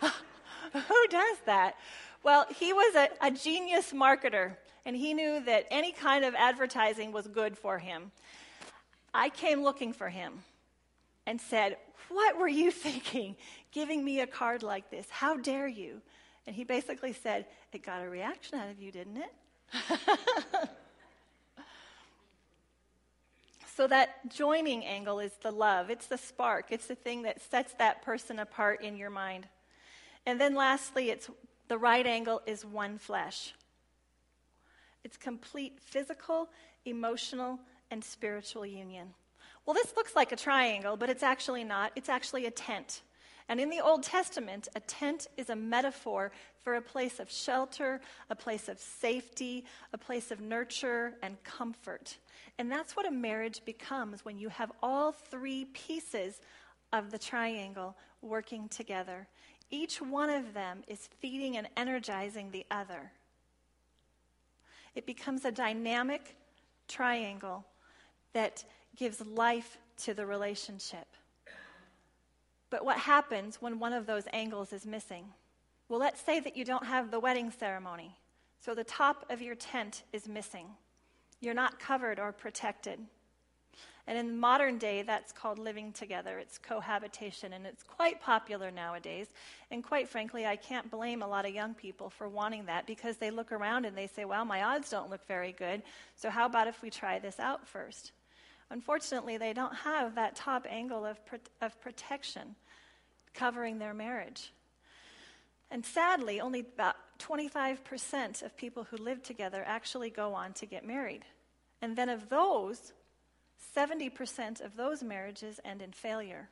who 0.72 1.06
does 1.08 1.38
that? 1.46 1.76
Well, 2.22 2.46
he 2.54 2.72
was 2.72 2.94
a, 2.94 3.08
a 3.26 3.30
genius 3.30 3.92
marketer, 3.92 4.56
and 4.84 4.94
he 4.94 5.14
knew 5.14 5.42
that 5.44 5.66
any 5.70 5.92
kind 5.92 6.24
of 6.24 6.34
advertising 6.34 7.10
was 7.10 7.26
good 7.26 7.56
for 7.56 7.78
him. 7.78 8.12
I 9.14 9.30
came 9.30 9.62
looking 9.62 9.92
for 9.92 10.10
him 10.10 10.42
and 11.26 11.40
said, 11.40 11.78
What 12.08 12.38
were 12.38 12.48
you 12.48 12.70
thinking 12.86 13.36
giving 13.70 14.04
me 14.04 14.20
a 14.20 14.26
card 14.26 14.62
like 14.62 14.90
this? 14.90 15.06
How 15.08 15.36
dare 15.36 15.68
you? 15.68 16.02
And 16.46 16.54
he 16.54 16.64
basically 16.64 17.14
said, 17.14 17.46
It 17.72 17.84
got 17.84 18.02
a 18.02 18.08
reaction 18.08 18.58
out 18.58 18.68
of 18.68 18.78
you, 18.78 18.92
didn't 18.92 19.16
it? 19.16 20.68
so 23.74 23.86
that 23.86 24.28
joining 24.28 24.84
angle 24.84 25.18
is 25.20 25.32
the 25.42 25.50
love, 25.50 25.88
it's 25.88 26.06
the 26.06 26.18
spark, 26.18 26.66
it's 26.70 26.86
the 26.86 26.94
thing 26.94 27.22
that 27.22 27.40
sets 27.40 27.72
that 27.74 28.02
person 28.02 28.38
apart 28.38 28.82
in 28.82 28.96
your 28.96 29.10
mind. 29.10 29.46
And 30.26 30.40
then 30.40 30.54
lastly, 30.54 31.10
it's 31.10 31.30
the 31.68 31.78
right 31.78 32.06
angle 32.06 32.42
is 32.46 32.64
one 32.64 32.98
flesh. 32.98 33.54
It's 35.04 35.16
complete 35.16 35.78
physical, 35.80 36.48
emotional, 36.84 37.58
and 37.90 38.04
spiritual 38.04 38.66
union. 38.66 39.14
Well, 39.64 39.74
this 39.74 39.94
looks 39.96 40.14
like 40.14 40.32
a 40.32 40.36
triangle, 40.36 40.96
but 40.96 41.08
it's 41.08 41.22
actually 41.22 41.64
not. 41.64 41.92
It's 41.96 42.08
actually 42.08 42.46
a 42.46 42.50
tent. 42.50 43.02
And 43.48 43.60
in 43.60 43.70
the 43.70 43.80
Old 43.80 44.02
Testament, 44.02 44.68
a 44.74 44.80
tent 44.80 45.26
is 45.36 45.50
a 45.50 45.56
metaphor 45.56 46.32
for 46.62 46.74
a 46.74 46.82
place 46.82 47.20
of 47.20 47.30
shelter, 47.30 48.00
a 48.30 48.36
place 48.36 48.68
of 48.68 48.78
safety, 48.78 49.64
a 49.92 49.98
place 49.98 50.30
of 50.30 50.40
nurture 50.40 51.14
and 51.22 51.42
comfort. 51.42 52.16
And 52.58 52.70
that's 52.70 52.96
what 52.96 53.06
a 53.06 53.10
marriage 53.10 53.64
becomes 53.64 54.24
when 54.24 54.38
you 54.38 54.48
have 54.48 54.72
all 54.82 55.12
three 55.12 55.66
pieces 55.66 56.40
of 56.92 57.10
the 57.10 57.18
triangle 57.18 57.96
working 58.20 58.68
together. 58.68 59.26
Each 59.70 60.00
one 60.00 60.30
of 60.30 60.54
them 60.54 60.82
is 60.86 61.08
feeding 61.20 61.56
and 61.56 61.66
energizing 61.76 62.50
the 62.50 62.66
other. 62.70 63.10
It 64.94 65.06
becomes 65.06 65.44
a 65.44 65.50
dynamic 65.50 66.36
triangle 66.86 67.64
that 68.34 68.64
gives 68.96 69.24
life 69.24 69.78
to 70.02 70.14
the 70.14 70.26
relationship. 70.26 71.06
But 72.72 72.86
what 72.86 72.96
happens 72.96 73.60
when 73.60 73.78
one 73.78 73.92
of 73.92 74.06
those 74.06 74.24
angles 74.32 74.72
is 74.72 74.86
missing? 74.86 75.26
Well, 75.90 76.00
let's 76.00 76.22
say 76.22 76.40
that 76.40 76.56
you 76.56 76.64
don't 76.64 76.86
have 76.86 77.10
the 77.10 77.20
wedding 77.20 77.50
ceremony, 77.50 78.16
so 78.64 78.74
the 78.74 78.82
top 78.82 79.26
of 79.28 79.42
your 79.42 79.54
tent 79.54 80.04
is 80.14 80.26
missing. 80.26 80.68
You're 81.42 81.52
not 81.52 81.78
covered 81.78 82.18
or 82.18 82.32
protected. 82.32 82.98
And 84.06 84.16
in 84.16 84.38
modern 84.38 84.78
day, 84.78 85.02
that's 85.02 85.32
called 85.32 85.58
living 85.58 85.92
together. 85.92 86.38
It's 86.38 86.56
cohabitation, 86.56 87.52
and 87.52 87.66
it's 87.66 87.82
quite 87.82 88.22
popular 88.22 88.70
nowadays. 88.70 89.26
And 89.70 89.84
quite 89.84 90.08
frankly, 90.08 90.46
I 90.46 90.56
can't 90.56 90.90
blame 90.90 91.20
a 91.20 91.28
lot 91.28 91.44
of 91.44 91.54
young 91.54 91.74
people 91.74 92.08
for 92.08 92.26
wanting 92.26 92.64
that 92.64 92.86
because 92.86 93.18
they 93.18 93.30
look 93.30 93.52
around 93.52 93.84
and 93.84 93.94
they 93.94 94.06
say, 94.06 94.24
well, 94.24 94.46
my 94.46 94.62
odds 94.62 94.88
don't 94.88 95.10
look 95.10 95.26
very 95.26 95.52
good. 95.52 95.82
So, 96.16 96.30
how 96.30 96.46
about 96.46 96.68
if 96.68 96.80
we 96.80 96.88
try 96.88 97.18
this 97.18 97.38
out 97.38 97.68
first? 97.68 98.12
Unfortunately, 98.72 99.36
they 99.36 99.52
don't 99.52 99.74
have 99.74 100.14
that 100.14 100.34
top 100.34 100.66
angle 100.68 101.04
of, 101.04 101.20
of 101.60 101.78
protection 101.82 102.56
covering 103.34 103.78
their 103.78 103.92
marriage. 103.92 104.50
And 105.70 105.84
sadly, 105.84 106.40
only 106.40 106.60
about 106.60 106.96
25% 107.18 108.42
of 108.42 108.56
people 108.56 108.84
who 108.84 108.96
live 108.96 109.22
together 109.22 109.62
actually 109.66 110.08
go 110.08 110.32
on 110.32 110.54
to 110.54 110.66
get 110.66 110.86
married. 110.86 111.22
And 111.82 111.96
then 111.96 112.08
of 112.08 112.30
those, 112.30 112.94
70% 113.76 114.62
of 114.64 114.74
those 114.76 115.02
marriages 115.02 115.60
end 115.64 115.82
in 115.82 115.92
failure. 115.92 116.48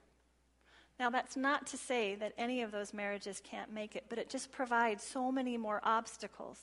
Now, 0.99 1.09
that's 1.09 1.37
not 1.37 1.67
to 1.69 1.79
say 1.79 2.17
that 2.17 2.35
any 2.37 2.61
of 2.61 2.71
those 2.71 2.93
marriages 2.93 3.41
can't 3.43 3.73
make 3.73 3.97
it, 3.97 4.05
but 4.11 4.19
it 4.19 4.29
just 4.29 4.53
provides 4.53 5.03
so 5.03 5.33
many 5.33 5.57
more 5.57 5.81
obstacles. 5.83 6.59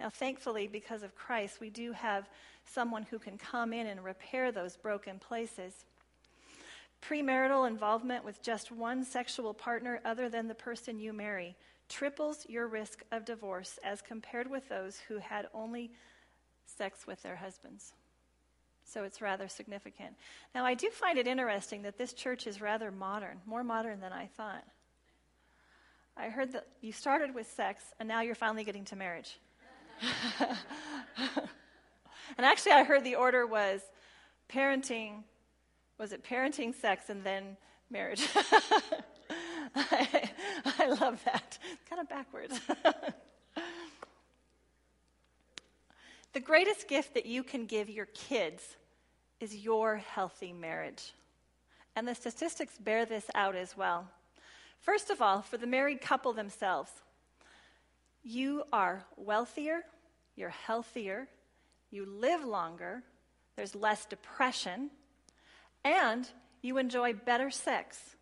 Now, 0.00 0.08
thankfully, 0.08 0.66
because 0.66 1.02
of 1.02 1.14
Christ, 1.14 1.60
we 1.60 1.68
do 1.68 1.92
have 1.92 2.28
someone 2.64 3.02
who 3.02 3.18
can 3.18 3.36
come 3.36 3.74
in 3.74 3.86
and 3.86 4.02
repair 4.02 4.50
those 4.50 4.76
broken 4.76 5.18
places. 5.18 5.84
Premarital 7.02 7.68
involvement 7.68 8.24
with 8.24 8.42
just 8.42 8.72
one 8.72 9.04
sexual 9.04 9.52
partner 9.52 10.00
other 10.04 10.30
than 10.30 10.48
the 10.48 10.54
person 10.54 10.98
you 10.98 11.12
marry 11.12 11.54
triples 11.90 12.46
your 12.48 12.66
risk 12.66 13.02
of 13.10 13.24
divorce 13.24 13.78
as 13.84 14.00
compared 14.00 14.48
with 14.48 14.68
those 14.68 15.00
who 15.08 15.18
had 15.18 15.48
only 15.52 15.90
sex 16.64 17.06
with 17.06 17.22
their 17.22 17.36
husbands. 17.36 17.92
So 18.84 19.04
it's 19.04 19.20
rather 19.20 19.48
significant. 19.48 20.14
Now, 20.54 20.64
I 20.64 20.74
do 20.74 20.88
find 20.90 21.18
it 21.18 21.26
interesting 21.26 21.82
that 21.82 21.98
this 21.98 22.12
church 22.12 22.46
is 22.46 22.60
rather 22.60 22.90
modern, 22.90 23.40
more 23.44 23.64
modern 23.64 24.00
than 24.00 24.12
I 24.12 24.26
thought. 24.26 24.64
I 26.16 26.28
heard 26.28 26.52
that 26.52 26.66
you 26.80 26.92
started 26.92 27.34
with 27.34 27.50
sex 27.50 27.82
and 27.98 28.08
now 28.08 28.20
you're 28.20 28.34
finally 28.34 28.64
getting 28.64 28.84
to 28.86 28.96
marriage. 28.96 29.38
and 32.36 32.46
actually, 32.46 32.72
I 32.72 32.84
heard 32.84 33.04
the 33.04 33.16
order 33.16 33.46
was 33.46 33.80
parenting, 34.48 35.24
was 35.98 36.12
it 36.12 36.24
parenting, 36.24 36.74
sex, 36.74 37.10
and 37.10 37.22
then 37.24 37.56
marriage? 37.90 38.26
I, 39.74 40.30
I 40.78 40.86
love 40.86 41.22
that. 41.24 41.58
Kind 41.88 42.00
of 42.00 42.08
backwards. 42.08 42.60
the 46.32 46.40
greatest 46.40 46.88
gift 46.88 47.14
that 47.14 47.26
you 47.26 47.42
can 47.42 47.66
give 47.66 47.90
your 47.90 48.06
kids 48.06 48.76
is 49.40 49.54
your 49.56 49.96
healthy 49.96 50.52
marriage. 50.52 51.12
And 51.96 52.06
the 52.06 52.14
statistics 52.14 52.78
bear 52.78 53.04
this 53.04 53.30
out 53.34 53.56
as 53.56 53.76
well. 53.76 54.08
First 54.80 55.10
of 55.10 55.20
all, 55.20 55.42
for 55.42 55.58
the 55.58 55.66
married 55.66 56.00
couple 56.00 56.32
themselves, 56.32 56.90
you 58.22 58.64
are 58.72 59.04
wealthier, 59.16 59.82
you're 60.36 60.50
healthier, 60.50 61.28
you 61.90 62.06
live 62.06 62.44
longer, 62.44 63.02
there's 63.56 63.74
less 63.74 64.06
depression, 64.06 64.90
and 65.84 66.28
you 66.62 66.78
enjoy 66.78 67.12
better 67.12 67.50
sex 67.50 68.16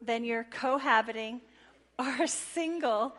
than 0.00 0.24
your 0.24 0.44
cohabiting 0.44 1.40
or 1.98 2.26
single 2.26 3.14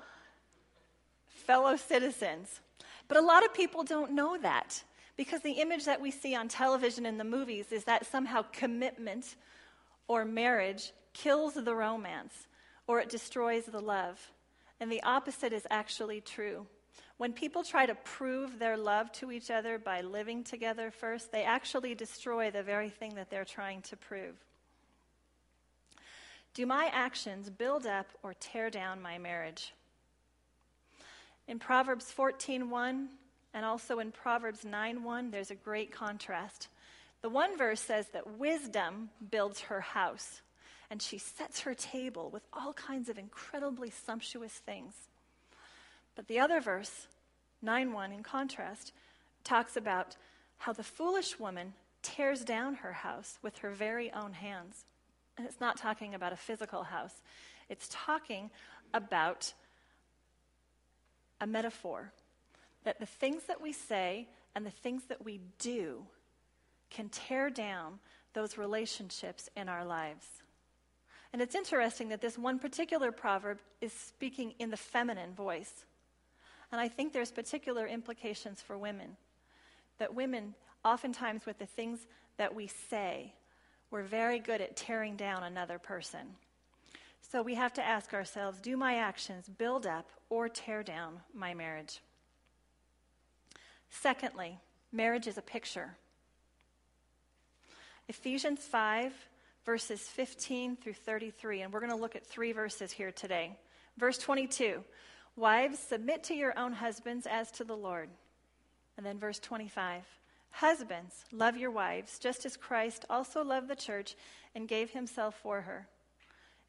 fellow 1.27 1.75
citizens. 1.75 2.61
But 3.07 3.17
a 3.17 3.21
lot 3.21 3.45
of 3.45 3.53
people 3.53 3.83
don't 3.83 4.11
know 4.13 4.37
that 4.37 4.83
because 5.17 5.41
the 5.41 5.51
image 5.51 5.85
that 5.85 6.01
we 6.01 6.11
see 6.11 6.35
on 6.35 6.47
television 6.47 7.05
and 7.05 7.19
the 7.19 7.23
movies 7.23 7.71
is 7.71 7.83
that 7.83 8.05
somehow 8.05 8.43
commitment 8.51 9.35
or 10.07 10.25
marriage 10.25 10.93
kills 11.13 11.53
the 11.53 11.75
romance 11.75 12.47
or 12.87 12.99
it 12.99 13.09
destroys 13.09 13.65
the 13.65 13.79
love. 13.79 14.31
And 14.81 14.91
the 14.91 15.03
opposite 15.03 15.53
is 15.53 15.67
actually 15.69 16.19
true. 16.19 16.65
When 17.17 17.33
people 17.33 17.63
try 17.63 17.85
to 17.85 17.93
prove 17.93 18.57
their 18.57 18.75
love 18.75 19.11
to 19.13 19.31
each 19.31 19.51
other 19.51 19.77
by 19.77 20.01
living 20.01 20.43
together 20.43 20.89
first, 20.89 21.31
they 21.31 21.43
actually 21.43 21.93
destroy 21.93 22.49
the 22.49 22.63
very 22.63 22.89
thing 22.89 23.13
that 23.13 23.29
they're 23.29 23.45
trying 23.45 23.83
to 23.83 23.95
prove. 23.95 24.35
Do 26.55 26.65
my 26.65 26.89
actions 26.91 27.51
build 27.51 27.85
up 27.85 28.07
or 28.23 28.33
tear 28.33 28.71
down 28.71 29.03
my 29.03 29.19
marriage? 29.19 29.71
In 31.47 31.59
Proverbs 31.59 32.11
14:1 32.11 33.07
and 33.53 33.65
also 33.65 33.99
in 33.99 34.11
Proverbs 34.11 34.65
9:1, 34.65 35.29
there's 35.29 35.51
a 35.51 35.55
great 35.55 35.91
contrast. 35.91 36.69
The 37.21 37.29
one 37.29 37.55
verse 37.55 37.81
says 37.81 38.07
that 38.09 38.39
wisdom 38.39 39.11
builds 39.29 39.61
her 39.61 39.81
house, 39.81 40.41
and 40.91 41.01
she 41.01 41.17
sets 41.17 41.61
her 41.61 41.73
table 41.73 42.29
with 42.29 42.43
all 42.51 42.73
kinds 42.73 43.07
of 43.07 43.17
incredibly 43.17 43.89
sumptuous 43.89 44.51
things. 44.51 44.93
But 46.17 46.27
the 46.27 46.37
other 46.37 46.59
verse, 46.59 47.07
9 47.61 47.93
1, 47.93 48.11
in 48.11 48.23
contrast, 48.23 48.91
talks 49.45 49.77
about 49.77 50.17
how 50.57 50.73
the 50.73 50.83
foolish 50.83 51.39
woman 51.39 51.73
tears 52.03 52.43
down 52.43 52.75
her 52.75 52.91
house 52.91 53.39
with 53.41 53.59
her 53.59 53.71
very 53.71 54.11
own 54.11 54.33
hands. 54.33 54.83
And 55.37 55.47
it's 55.47 55.61
not 55.61 55.77
talking 55.77 56.13
about 56.13 56.33
a 56.33 56.37
physical 56.37 56.83
house, 56.83 57.21
it's 57.69 57.87
talking 57.89 58.51
about 58.93 59.53
a 61.39 61.47
metaphor 61.47 62.11
that 62.83 62.99
the 62.99 63.05
things 63.05 63.43
that 63.43 63.61
we 63.61 63.71
say 63.71 64.27
and 64.55 64.65
the 64.65 64.71
things 64.71 65.03
that 65.05 65.23
we 65.23 65.39
do 65.57 66.03
can 66.89 67.07
tear 67.07 67.49
down 67.49 67.99
those 68.33 68.57
relationships 68.57 69.49
in 69.55 69.69
our 69.69 69.85
lives. 69.85 70.25
And 71.33 71.41
it's 71.41 71.55
interesting 71.55 72.09
that 72.09 72.21
this 72.21 72.37
one 72.37 72.59
particular 72.59 73.11
proverb 73.11 73.59
is 73.79 73.93
speaking 73.93 74.53
in 74.59 74.69
the 74.69 74.77
feminine 74.77 75.33
voice. 75.33 75.85
And 76.71 76.81
I 76.81 76.87
think 76.87 77.13
there's 77.13 77.31
particular 77.31 77.87
implications 77.87 78.61
for 78.61 78.77
women. 78.77 79.17
That 79.97 80.13
women, 80.13 80.55
oftentimes 80.83 81.45
with 81.45 81.57
the 81.57 81.65
things 81.65 81.99
that 82.37 82.53
we 82.53 82.67
say, 82.67 83.33
we're 83.91 84.03
very 84.03 84.39
good 84.39 84.61
at 84.61 84.75
tearing 84.75 85.15
down 85.15 85.43
another 85.43 85.79
person. 85.79 86.35
So 87.21 87.41
we 87.41 87.55
have 87.55 87.73
to 87.73 87.85
ask 87.85 88.13
ourselves 88.13 88.59
do 88.59 88.75
my 88.75 88.95
actions 88.95 89.47
build 89.47 89.85
up 89.85 90.09
or 90.29 90.49
tear 90.49 90.83
down 90.83 91.21
my 91.33 91.53
marriage? 91.53 92.01
Secondly, 93.89 94.57
marriage 94.91 95.27
is 95.27 95.37
a 95.37 95.41
picture. 95.41 95.95
Ephesians 98.07 98.61
5 98.61 99.13
verses 99.65 100.01
15 100.01 100.77
through 100.77 100.93
33. 100.93 101.61
And 101.61 101.73
we're 101.73 101.79
going 101.79 101.91
to 101.91 101.97
look 101.97 102.15
at 102.15 102.25
three 102.25 102.51
verses 102.51 102.91
here 102.91 103.11
today. 103.11 103.57
Verse 103.97 104.17
22 104.17 104.83
Wives, 105.35 105.79
submit 105.79 106.23
to 106.25 106.33
your 106.33 106.57
own 106.57 106.73
husbands 106.73 107.25
as 107.29 107.51
to 107.51 107.63
the 107.63 107.75
Lord. 107.75 108.09
And 108.97 109.05
then 109.05 109.17
verse 109.17 109.39
25 109.39 110.03
Husbands, 110.51 111.25
love 111.31 111.55
your 111.55 111.71
wives, 111.71 112.19
just 112.19 112.45
as 112.45 112.57
Christ 112.57 113.05
also 113.09 113.43
loved 113.43 113.69
the 113.69 113.75
church 113.75 114.15
and 114.53 114.67
gave 114.67 114.91
himself 114.91 115.35
for 115.41 115.61
her. 115.61 115.87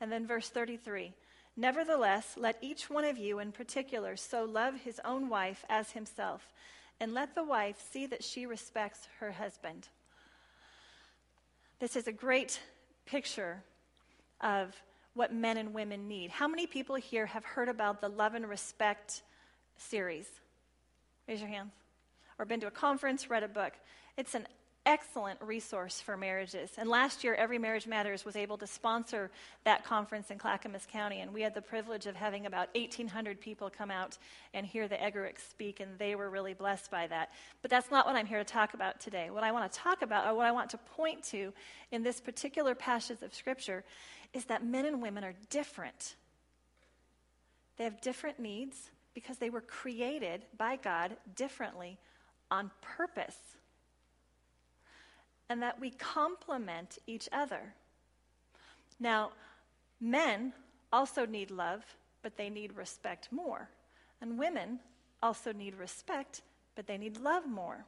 And 0.01 0.11
then 0.11 0.27
verse 0.27 0.49
33 0.49 1.13
Nevertheless, 1.57 2.35
let 2.39 2.57
each 2.63 2.89
one 2.89 3.05
of 3.05 3.19
you 3.19 3.39
in 3.39 3.53
particular 3.53 4.17
so 4.17 4.45
love 4.45 4.75
his 4.81 5.01
own 5.05 5.29
wife 5.29 5.65
as 5.69 5.91
himself, 5.91 6.53
and 6.99 7.13
let 7.13 7.35
the 7.35 7.45
wife 7.45 7.77
see 7.93 8.07
that 8.07 8.25
she 8.25 8.47
respects 8.47 9.09
her 9.21 9.33
husband. 9.33 9.89
This 11.79 11.97
is 11.97 12.07
a 12.07 12.13
great 12.13 12.61
picture 13.07 13.63
of 14.41 14.75
what 15.15 15.33
men 15.33 15.57
and 15.57 15.75
women 15.75 16.09
need. 16.09 16.31
How 16.31 16.49
many 16.49 16.67
people 16.67 16.97
here 16.97 17.27
have 17.27 17.45
heard 17.45 17.69
about 17.69 18.01
the 18.01 18.09
Love 18.09 18.35
and 18.35 18.49
Respect 18.49 19.23
series? 19.77 20.27
Raise 21.29 21.41
your 21.41 21.51
hands. 21.51 21.73
Or 22.39 22.45
been 22.45 22.61
to 22.61 22.67
a 22.67 22.71
conference, 22.71 23.29
read 23.31 23.43
a 23.43 23.49
book. 23.49 23.75
It's 24.17 24.35
an 24.35 24.47
excellent 24.85 25.41
resource 25.41 26.01
for 26.01 26.17
marriages. 26.17 26.71
And 26.77 26.89
last 26.89 27.23
year, 27.23 27.35
Every 27.35 27.59
Marriage 27.59 27.87
Matters 27.87 28.25
was 28.25 28.37
able 28.37 28.59
to 28.59 28.67
sponsor 28.67 29.31
that 29.65 29.85
conference 29.85 30.31
in 30.31 30.39
Clackamas 30.39 30.87
County. 30.91 31.21
And 31.21 31.33
we 31.33 31.43
had 31.43 31.55
the 31.55 31.63
privilege 31.63 32.07
of 32.07 32.17
having 32.17 32.47
about 32.47 32.69
1,800 32.75 33.41
people 33.41 33.71
come 33.71 33.91
out 33.91 34.19
and 34.55 34.67
hear 34.67 34.89
the 34.89 34.97
Eggerichs 34.97 35.49
speak, 35.49 35.81
and 35.81 35.99
they 35.99 36.15
were 36.15 36.31
really 36.31 36.55
blessed 36.55 36.91
by 36.91 37.07
that. 37.07 37.31
But 37.63 37.71
that's 37.71 37.91
not 37.91 38.07
what 38.07 38.17
I'm 38.17 38.27
here 38.27 38.39
to 38.39 38.45
talk 38.45 38.75
about 38.75 39.01
today. 39.01 39.31
What 39.31 39.45
I 39.45 39.53
want 39.53 39.71
to 39.71 39.79
talk 39.79 40.03
about, 40.03 40.27
or 40.27 40.35
what 40.35 40.47
I 40.47 40.53
want 40.53 40.71
to 40.71 40.79
point 40.79 41.23
to 41.25 41.53
in 41.93 42.03
this 42.03 42.21
particular 42.21 42.75
passage 42.75 43.23
of 43.23 43.35
Scripture, 43.35 43.85
is 44.33 44.47
that 44.47 44.65
men 44.65 44.87
and 44.87 45.01
women 45.01 45.23
are 45.23 45.35
different. 45.51 46.17
They 47.77 47.85
have 47.85 48.01
different 48.01 48.41
needs 48.41 48.91
because 49.15 49.39
they 49.39 49.51
were 49.51 49.61
created 49.61 50.43
by 50.57 50.77
God 50.77 51.17
differently 51.37 51.99
on 52.51 52.71
purpose 52.81 53.37
and 55.53 55.61
that 55.61 55.79
we 55.79 55.91
complement 55.91 56.99
each 57.07 57.29
other. 57.31 57.75
Now, 58.99 59.33
men 60.01 60.55
also 60.91 61.27
need 61.27 61.51
love, 61.51 61.85
but 62.23 62.39
they 62.39 62.49
need 62.49 62.75
respect 62.75 63.29
more. 63.31 63.69
And 64.23 64.39
women 64.39 64.81
also 65.23 65.53
need 65.53 65.75
respect, 65.75 66.41
but 66.75 66.87
they 66.87 66.97
need 66.97 67.19
love 67.19 67.47
more. 67.47 67.85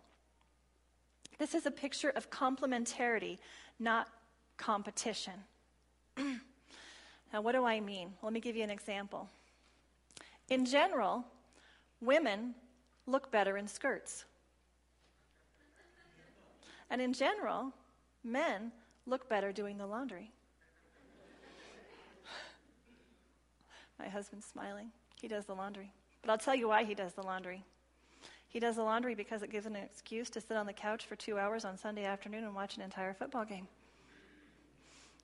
This 1.39 1.55
is 1.55 1.65
a 1.65 1.71
picture 1.71 2.11
of 2.11 2.29
complementarity, 2.29 3.39
not 3.81 4.09
competition. 4.59 5.33
now, 6.19 7.41
what 7.41 7.53
do 7.53 7.65
I 7.65 7.81
mean? 7.81 8.13
Let 8.23 8.35
me 8.35 8.41
give 8.41 8.57
you 8.57 8.63
an 8.63 8.69
example. 8.69 9.31
In 10.51 10.67
general, 10.67 11.25
women 12.03 12.57
look 13.07 13.33
better 13.33 13.57
in 13.57 13.67
skirts. 13.67 14.27
And 16.91 17.01
in 17.01 17.13
general, 17.13 17.73
men 18.23 18.73
look 19.07 19.29
better 19.29 19.53
doing 19.53 19.79
the 19.79 19.87
laundry. 19.87 20.33
My 23.99 24.09
husband's 24.09 24.47
smiling. 24.47 24.91
He 25.21 25.29
does 25.29 25.47
the 25.47 25.55
laundry. 25.55 25.93
But 26.23 26.31
I'll 26.31 26.39
tell 26.39 26.55
you 26.55 26.69
why 26.69 26.85
he 26.85 26.95
does 26.95 27.13
the 27.13 27.23
laundry. 27.23 27.65
He 28.49 28.61
does 28.61 28.77
the 28.77 28.83
laundry 28.83 29.15
because 29.15 29.43
it 29.43 29.51
gives 29.51 29.67
him 29.67 29.75
an 29.75 29.83
excuse 29.83 30.31
to 30.31 30.41
sit 30.41 30.57
on 30.57 30.67
the 30.67 30.73
couch 30.73 31.07
for 31.07 31.17
two 31.17 31.39
hours 31.39 31.65
on 31.65 31.77
Sunday 31.77 32.05
afternoon 32.05 32.45
and 32.45 32.55
watch 32.55 32.77
an 32.77 32.83
entire 32.83 33.13
football 33.13 33.45
game. 33.45 33.67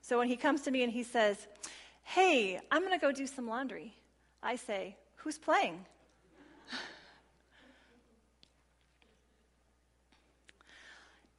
So 0.02 0.18
when 0.18 0.28
he 0.28 0.36
comes 0.36 0.62
to 0.62 0.70
me 0.70 0.82
and 0.82 0.92
he 0.92 1.02
says, 1.02 1.46
Hey, 2.02 2.60
I'm 2.70 2.82
going 2.82 2.98
to 2.98 3.00
go 3.00 3.12
do 3.12 3.26
some 3.26 3.46
laundry, 3.46 3.94
I 4.42 4.56
say, 4.56 4.96
Who's 5.16 5.38
playing? 5.38 5.84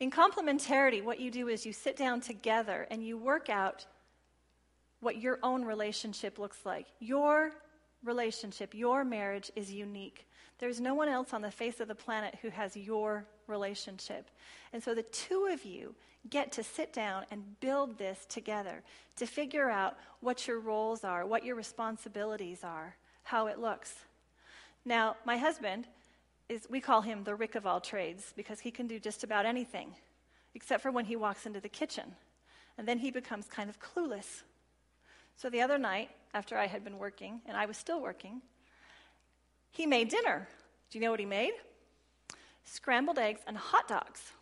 In 0.01 0.09
complementarity, 0.09 1.03
what 1.03 1.19
you 1.19 1.29
do 1.29 1.47
is 1.47 1.63
you 1.63 1.71
sit 1.71 1.95
down 1.95 2.21
together 2.21 2.87
and 2.89 3.05
you 3.05 3.19
work 3.19 3.51
out 3.51 3.85
what 4.99 5.21
your 5.21 5.37
own 5.43 5.63
relationship 5.63 6.39
looks 6.39 6.65
like. 6.65 6.87
Your 6.99 7.51
relationship, 8.03 8.73
your 8.73 9.05
marriage 9.05 9.51
is 9.55 9.71
unique. 9.71 10.27
There's 10.57 10.81
no 10.81 10.95
one 10.95 11.07
else 11.07 11.33
on 11.33 11.43
the 11.43 11.51
face 11.51 11.79
of 11.79 11.87
the 11.87 11.93
planet 11.93 12.35
who 12.41 12.49
has 12.49 12.75
your 12.75 13.27
relationship. 13.45 14.31
And 14.73 14.81
so 14.81 14.95
the 14.95 15.03
two 15.03 15.47
of 15.51 15.65
you 15.65 15.93
get 16.31 16.51
to 16.53 16.63
sit 16.63 16.93
down 16.93 17.25
and 17.29 17.59
build 17.59 17.99
this 17.99 18.25
together 18.27 18.81
to 19.17 19.27
figure 19.27 19.69
out 19.69 19.97
what 20.19 20.47
your 20.47 20.59
roles 20.59 21.03
are, 21.03 21.27
what 21.27 21.45
your 21.45 21.55
responsibilities 21.55 22.63
are, 22.63 22.95
how 23.21 23.45
it 23.45 23.59
looks. 23.59 23.93
Now, 24.83 25.17
my 25.25 25.37
husband 25.37 25.85
is 26.51 26.67
we 26.69 26.81
call 26.81 27.01
him 27.01 27.23
the 27.23 27.33
Rick 27.33 27.55
of 27.55 27.65
all 27.65 27.79
trades 27.79 28.33
because 28.35 28.59
he 28.59 28.71
can 28.71 28.85
do 28.85 28.99
just 28.99 29.23
about 29.23 29.45
anything, 29.45 29.95
except 30.53 30.83
for 30.83 30.91
when 30.91 31.05
he 31.05 31.15
walks 31.15 31.45
into 31.45 31.61
the 31.61 31.69
kitchen. 31.69 32.13
And 32.77 32.85
then 32.85 32.99
he 32.99 33.09
becomes 33.09 33.47
kind 33.47 33.69
of 33.69 33.79
clueless. 33.79 34.43
So 35.37 35.49
the 35.49 35.61
other 35.61 35.77
night, 35.77 36.09
after 36.33 36.57
I 36.57 36.67
had 36.67 36.83
been 36.83 36.97
working, 36.97 37.39
and 37.47 37.55
I 37.55 37.65
was 37.65 37.77
still 37.77 38.01
working, 38.01 38.41
he 39.71 39.85
made 39.85 40.09
dinner. 40.09 40.49
Do 40.89 40.97
you 40.99 41.05
know 41.05 41.11
what 41.11 41.21
he 41.21 41.25
made? 41.25 41.53
Scrambled 42.65 43.17
eggs 43.17 43.39
and 43.47 43.55
hot 43.55 43.87
dogs. 43.87 44.33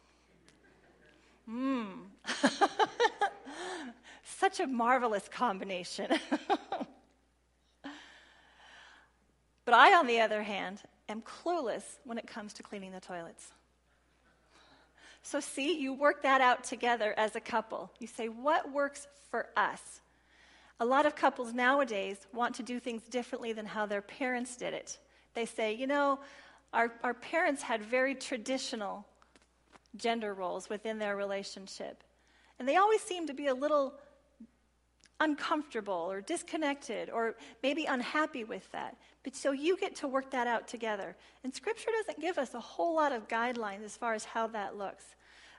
Mmm. 1.48 2.06
Such 4.24 4.60
a 4.60 4.65
marvelous 4.65 5.30
combination. 5.30 6.08
but 7.84 9.74
I, 9.74 9.93
on 9.93 10.08
the 10.08 10.22
other 10.22 10.41
hand, 10.41 10.82
am 11.10 11.22
clueless 11.22 11.84
when 12.06 12.17
it 12.17 12.28
comes 12.28 12.54
to 12.54 12.63
cleaning 12.63 12.91
the 12.91 13.00
toilets. 13.00 13.52
So, 15.22 15.39
see, 15.39 15.80
you 15.80 15.93
work 15.93 16.24
that 16.24 16.41
out 16.41 16.63
together 16.63 17.13
as 17.17 17.36
a 17.36 17.41
couple. 17.41 17.91
You 18.00 18.08
say, 18.08 18.30
what 18.30 18.72
works 18.72 19.08
for 19.30 19.48
us? 19.58 20.02
A 20.80 20.86
lot 20.86 21.06
of 21.06 21.15
couples 21.15 21.54
nowadays 21.54 22.26
want 22.34 22.56
to 22.56 22.63
do 22.63 22.80
things 22.80 23.02
differently 23.04 23.52
than 23.52 23.65
how 23.65 23.86
their 23.86 24.02
parents 24.02 24.56
did 24.56 24.74
it. 24.74 24.98
They 25.34 25.45
say, 25.45 25.74
you 25.74 25.88
know, 25.88 26.19
our, 26.74 26.93
our 27.04 27.13
parents 27.13 27.62
had 27.62 27.82
very 27.84 28.15
traditional 28.15 29.06
gender 29.98 30.34
roles 30.34 30.69
within 30.69 31.00
their 31.00 31.15
relationship. 31.15 32.04
And 32.58 32.67
they 32.67 32.78
always 32.78 33.02
seem 33.02 33.28
to 33.28 33.34
be 33.34 33.48
a 33.48 33.54
little 33.54 33.95
uncomfortable 35.19 36.08
or 36.10 36.21
disconnected 36.21 37.10
or 37.10 37.36
maybe 37.62 37.86
unhappy 37.86 38.43
with 38.43 38.71
that. 38.71 38.95
But 39.23 39.36
so 39.36 39.51
you 39.51 39.77
get 39.77 39.95
to 39.97 40.08
work 40.08 40.32
that 40.32 40.47
out 40.47 40.67
together. 40.67 41.15
And 41.43 41.53
Scripture 41.53 41.91
doesn't 41.91 42.21
give 42.21 42.38
us 42.38 42.53
a 42.53 42.60
whole 42.60 42.95
lot 42.95 43.12
of 43.12 43.27
guidelines 43.27 43.84
as 43.84 43.97
far 43.97 44.13
as 44.13 44.23
how 44.23 44.47
that 44.47 44.77
looks. 44.77 45.03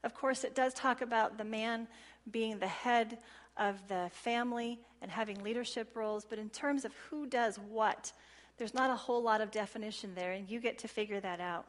Of 0.02 0.14
course, 0.14 0.44
it 0.44 0.54
does 0.54 0.72
talk 0.72 1.02
about 1.02 1.36
the 1.36 1.44
man 1.44 1.86
being 2.30 2.58
the 2.58 2.66
head 2.66 3.18
of 3.56 3.76
the 3.88 4.10
family 4.12 4.80
and 5.02 5.10
having 5.10 5.42
leadership 5.42 5.94
roles, 5.94 6.24
but 6.24 6.38
in 6.38 6.48
terms 6.50 6.84
of 6.84 6.94
who 7.10 7.26
does 7.26 7.58
what, 7.58 8.12
there's 8.56 8.74
not 8.74 8.90
a 8.90 8.94
whole 8.94 9.22
lot 9.22 9.40
of 9.40 9.50
definition 9.50 10.14
there, 10.14 10.32
and 10.32 10.48
you 10.48 10.60
get 10.60 10.78
to 10.78 10.88
figure 10.88 11.20
that 11.20 11.40
out. 11.40 11.66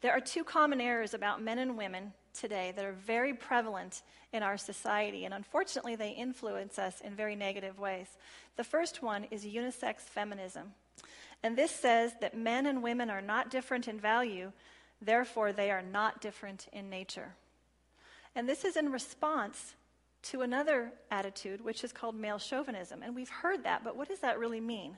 There 0.00 0.12
are 0.12 0.20
two 0.20 0.44
common 0.44 0.80
errors 0.80 1.12
about 1.12 1.42
men 1.42 1.58
and 1.58 1.76
women 1.76 2.12
today 2.32 2.72
that 2.76 2.84
are 2.84 2.92
very 2.92 3.34
prevalent 3.34 4.02
in 4.32 4.42
our 4.42 4.56
society, 4.56 5.24
and 5.24 5.34
unfortunately, 5.34 5.96
they 5.96 6.10
influence 6.10 6.78
us 6.78 7.00
in 7.00 7.14
very 7.14 7.36
negative 7.36 7.78
ways. 7.78 8.06
The 8.56 8.64
first 8.64 9.02
one 9.02 9.26
is 9.30 9.44
unisex 9.44 10.00
feminism. 10.00 10.72
And 11.42 11.56
this 11.56 11.70
says 11.70 12.12
that 12.20 12.36
men 12.36 12.66
and 12.66 12.82
women 12.82 13.10
are 13.10 13.22
not 13.22 13.50
different 13.50 13.88
in 13.88 13.98
value, 13.98 14.52
therefore, 15.00 15.52
they 15.52 15.70
are 15.70 15.82
not 15.82 16.20
different 16.20 16.68
in 16.72 16.90
nature. 16.90 17.34
And 18.34 18.48
this 18.48 18.64
is 18.64 18.76
in 18.76 18.92
response 18.92 19.74
to 20.22 20.42
another 20.42 20.92
attitude, 21.10 21.64
which 21.64 21.82
is 21.82 21.92
called 21.92 22.14
male 22.14 22.38
chauvinism. 22.38 23.02
And 23.02 23.14
we've 23.14 23.30
heard 23.30 23.64
that, 23.64 23.82
but 23.82 23.96
what 23.96 24.08
does 24.08 24.20
that 24.20 24.38
really 24.38 24.60
mean? 24.60 24.96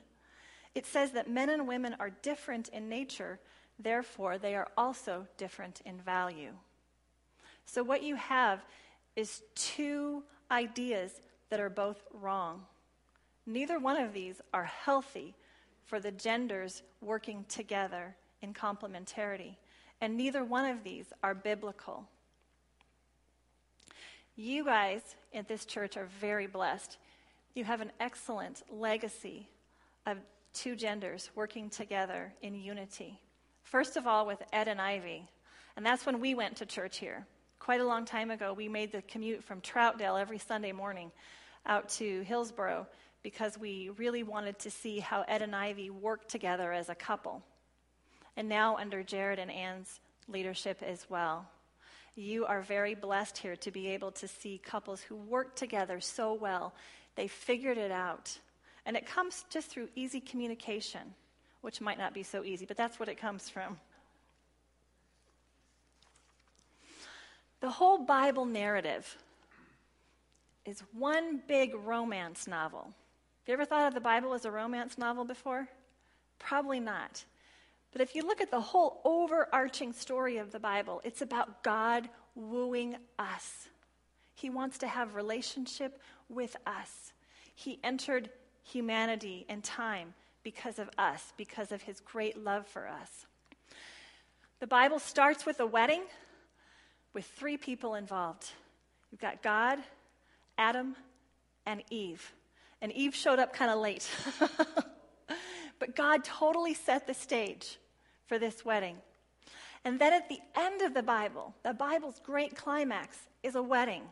It 0.75 0.85
says 0.85 1.11
that 1.11 1.29
men 1.29 1.49
and 1.49 1.67
women 1.67 1.95
are 1.99 2.09
different 2.09 2.69
in 2.69 2.89
nature, 2.89 3.39
therefore, 3.79 4.37
they 4.37 4.55
are 4.55 4.67
also 4.77 5.27
different 5.37 5.81
in 5.85 5.97
value. 5.97 6.53
So, 7.65 7.83
what 7.83 8.03
you 8.03 8.15
have 8.15 8.63
is 9.15 9.41
two 9.55 10.23
ideas 10.51 11.21
that 11.49 11.59
are 11.59 11.69
both 11.69 12.01
wrong. 12.13 12.61
Neither 13.45 13.79
one 13.79 13.97
of 13.97 14.13
these 14.13 14.41
are 14.53 14.63
healthy 14.63 15.35
for 15.85 15.99
the 15.99 16.11
genders 16.11 16.81
working 17.01 17.45
together 17.49 18.15
in 18.41 18.53
complementarity, 18.53 19.55
and 20.01 20.17
neither 20.17 20.43
one 20.43 20.65
of 20.65 20.83
these 20.83 21.05
are 21.21 21.35
biblical. 21.35 22.07
You 24.35 24.65
guys 24.65 25.01
at 25.33 25.47
this 25.47 25.65
church 25.65 25.95
are 25.97 26.07
very 26.19 26.47
blessed. 26.47 26.97
You 27.53 27.65
have 27.65 27.81
an 27.81 27.91
excellent 27.99 28.63
legacy 28.71 29.47
of 30.05 30.17
two 30.53 30.75
genders 30.75 31.29
working 31.35 31.69
together 31.69 32.33
in 32.41 32.55
unity. 32.55 33.19
First 33.61 33.95
of 33.95 34.07
all, 34.07 34.25
with 34.25 34.41
Ed 34.51 34.67
and 34.67 34.81
Ivy, 34.81 35.27
and 35.75 35.85
that's 35.85 36.05
when 36.05 36.19
we 36.19 36.33
went 36.33 36.57
to 36.57 36.65
church 36.65 36.97
here 36.97 37.25
quite 37.63 37.79
a 37.79 37.85
long 37.85 38.03
time 38.03 38.29
ago, 38.29 38.51
we 38.51 38.67
made 38.67 38.91
the 38.91 39.01
commute 39.03 39.41
from 39.41 39.61
Troutdale 39.61 40.19
every 40.19 40.37
Sunday 40.37 40.73
morning 40.73 41.13
out 41.65 41.87
to 41.87 42.21
Hillsboro 42.23 42.85
because 43.21 43.57
we 43.57 43.89
really 43.97 44.21
wanted 44.21 44.59
to 44.59 44.69
see 44.69 44.99
how 44.99 45.23
Ed 45.29 45.41
and 45.41 45.55
Ivy 45.55 45.89
worked 45.89 46.27
together 46.27 46.73
as 46.73 46.89
a 46.89 46.95
couple. 46.95 47.41
And 48.35 48.49
now 48.49 48.75
under 48.75 49.01
Jared 49.01 49.39
and 49.39 49.49
Ann's 49.49 50.01
leadership 50.27 50.83
as 50.83 51.09
well. 51.09 51.47
You 52.15 52.45
are 52.45 52.61
very 52.61 52.95
blessed 52.95 53.37
here 53.37 53.55
to 53.55 53.71
be 53.71 53.87
able 53.87 54.11
to 54.11 54.27
see 54.27 54.59
couples 54.61 54.99
who 54.99 55.15
work 55.15 55.55
together 55.55 56.01
so 56.01 56.33
well. 56.33 56.73
They 57.15 57.29
figured 57.29 57.77
it 57.77 57.91
out. 57.91 58.37
And 58.85 58.97
it 58.97 59.05
comes 59.05 59.45
just 59.49 59.69
through 59.69 59.87
easy 59.95 60.19
communication, 60.19 61.13
which 61.61 61.79
might 61.79 61.97
not 61.97 62.13
be 62.13 62.23
so 62.23 62.43
easy, 62.43 62.65
but 62.65 62.75
that's 62.75 62.99
what 62.99 63.07
it 63.07 63.17
comes 63.17 63.47
from. 63.47 63.79
The 67.63 67.69
whole 67.69 67.99
Bible 67.99 68.43
narrative 68.43 69.17
is 70.65 70.83
one 70.91 71.41
big 71.47 71.73
romance 71.73 72.45
novel. 72.45 72.81
Have 72.81 73.47
you 73.47 73.53
ever 73.53 73.63
thought 73.63 73.87
of 73.87 73.93
the 73.93 74.01
Bible 74.01 74.33
as 74.33 74.43
a 74.43 74.51
romance 74.51 74.97
novel 74.97 75.23
before? 75.23 75.69
Probably 76.39 76.81
not. 76.81 77.23
But 77.93 78.01
if 78.01 78.15
you 78.15 78.27
look 78.27 78.41
at 78.41 78.51
the 78.51 78.59
whole 78.59 78.99
overarching 79.05 79.93
story 79.93 80.39
of 80.39 80.51
the 80.51 80.59
Bible, 80.59 80.99
it's 81.05 81.21
about 81.21 81.63
God 81.63 82.09
wooing 82.35 82.97
us. 83.17 83.69
He 84.35 84.49
wants 84.49 84.79
to 84.79 84.87
have 84.87 85.15
relationship 85.15 86.01
with 86.27 86.57
us. 86.67 87.13
He 87.55 87.79
entered 87.81 88.29
humanity 88.63 89.45
and 89.47 89.63
time 89.63 90.15
because 90.43 90.79
of 90.79 90.89
us, 90.97 91.31
because 91.37 91.71
of 91.71 91.83
his 91.83 92.01
great 92.01 92.43
love 92.43 92.67
for 92.67 92.89
us. 92.89 93.25
The 94.59 94.67
Bible 94.67 94.99
starts 94.99 95.45
with 95.45 95.61
a 95.61 95.65
wedding 95.65 96.03
with 97.13 97.25
three 97.25 97.57
people 97.57 97.95
involved. 97.95 98.49
You've 99.11 99.21
got 99.21 99.43
God, 99.43 99.79
Adam, 100.57 100.95
and 101.65 101.83
Eve. 101.89 102.33
And 102.81 102.91
Eve 102.91 103.15
showed 103.15 103.39
up 103.39 103.53
kind 103.53 103.71
of 103.71 103.79
late. 103.79 104.09
but 105.79 105.95
God 105.95 106.23
totally 106.23 106.73
set 106.73 107.07
the 107.07 107.13
stage 107.13 107.77
for 108.25 108.39
this 108.39 108.65
wedding. 108.65 108.97
And 109.85 109.99
then 109.99 110.13
at 110.13 110.29
the 110.29 110.39
end 110.55 110.81
of 110.81 110.93
the 110.93 111.03
Bible, 111.03 111.53
the 111.63 111.73
Bible's 111.73 112.19
great 112.23 112.55
climax 112.55 113.17
is 113.43 113.55
a 113.55 113.63
wedding. 113.63 114.03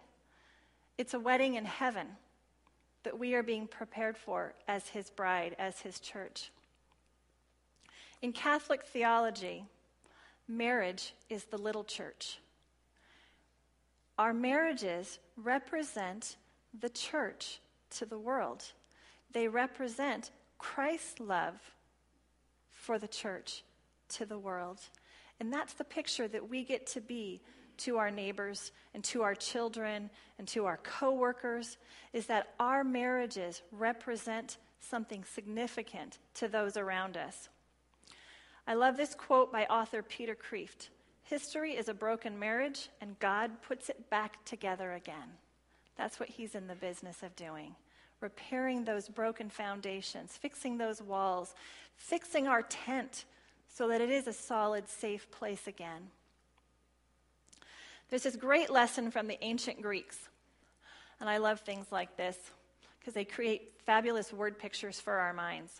It's 0.97 1.13
a 1.13 1.19
wedding 1.19 1.55
in 1.55 1.65
heaven 1.65 2.07
that 3.03 3.17
we 3.17 3.33
are 3.33 3.43
being 3.43 3.67
prepared 3.67 4.17
for 4.17 4.53
as 4.67 4.89
his 4.89 5.09
bride, 5.09 5.55
as 5.57 5.79
his 5.79 5.99
church. 5.99 6.51
In 8.21 8.33
Catholic 8.33 8.85
theology, 8.85 9.65
marriage 10.47 11.13
is 11.29 11.45
the 11.45 11.57
little 11.57 11.83
church. 11.83 12.37
Our 14.21 14.35
marriages 14.35 15.17
represent 15.35 16.35
the 16.79 16.89
church 16.89 17.59
to 17.97 18.05
the 18.05 18.19
world. 18.19 18.63
They 19.31 19.47
represent 19.47 20.29
Christ's 20.59 21.19
love 21.19 21.55
for 22.69 22.99
the 22.99 23.07
church 23.07 23.63
to 24.09 24.27
the 24.27 24.37
world. 24.37 24.79
And 25.39 25.51
that's 25.51 25.73
the 25.73 25.83
picture 25.83 26.27
that 26.27 26.47
we 26.47 26.63
get 26.63 26.85
to 26.89 27.01
be 27.01 27.41
to 27.77 27.97
our 27.97 28.11
neighbors 28.11 28.71
and 28.93 29.03
to 29.05 29.23
our 29.23 29.33
children 29.33 30.11
and 30.37 30.47
to 30.49 30.65
our 30.65 30.77
coworkers 30.77 31.77
is 32.13 32.27
that 32.27 32.53
our 32.59 32.83
marriages 32.83 33.63
represent 33.71 34.57
something 34.79 35.23
significant 35.23 36.19
to 36.35 36.47
those 36.47 36.77
around 36.77 37.17
us. 37.17 37.49
I 38.67 38.75
love 38.75 38.97
this 38.97 39.15
quote 39.15 39.51
by 39.51 39.65
author 39.65 40.03
Peter 40.03 40.35
Kreeft. 40.35 40.89
History 41.31 41.77
is 41.77 41.87
a 41.87 41.93
broken 41.93 42.37
marriage, 42.37 42.89
and 42.99 43.17
God 43.19 43.51
puts 43.61 43.87
it 43.87 44.09
back 44.09 44.43
together 44.43 44.91
again. 44.91 45.29
That's 45.95 46.19
what 46.19 46.27
he's 46.27 46.55
in 46.55 46.67
the 46.67 46.75
business 46.75 47.23
of 47.23 47.37
doing 47.37 47.73
repairing 48.19 48.83
those 48.83 49.07
broken 49.07 49.49
foundations, 49.49 50.35
fixing 50.35 50.77
those 50.77 51.01
walls, 51.01 51.55
fixing 51.95 52.47
our 52.49 52.61
tent 52.63 53.23
so 53.69 53.87
that 53.87 54.01
it 54.01 54.09
is 54.09 54.27
a 54.27 54.33
solid, 54.33 54.89
safe 54.89 55.31
place 55.31 55.67
again. 55.67 56.09
There's 58.09 58.23
this 58.23 58.35
great 58.35 58.69
lesson 58.69 59.09
from 59.09 59.27
the 59.27 59.41
ancient 59.41 59.81
Greeks, 59.81 60.27
and 61.21 61.29
I 61.29 61.37
love 61.37 61.61
things 61.61 61.93
like 61.93 62.17
this 62.17 62.37
because 62.99 63.13
they 63.13 63.25
create 63.25 63.71
fabulous 63.85 64.33
word 64.33 64.59
pictures 64.59 64.99
for 64.99 65.13
our 65.13 65.31
minds. 65.31 65.79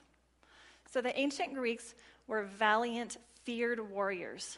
So 0.90 1.02
the 1.02 1.20
ancient 1.20 1.54
Greeks 1.54 1.94
were 2.26 2.44
valiant, 2.44 3.18
feared 3.44 3.92
warriors. 3.92 4.58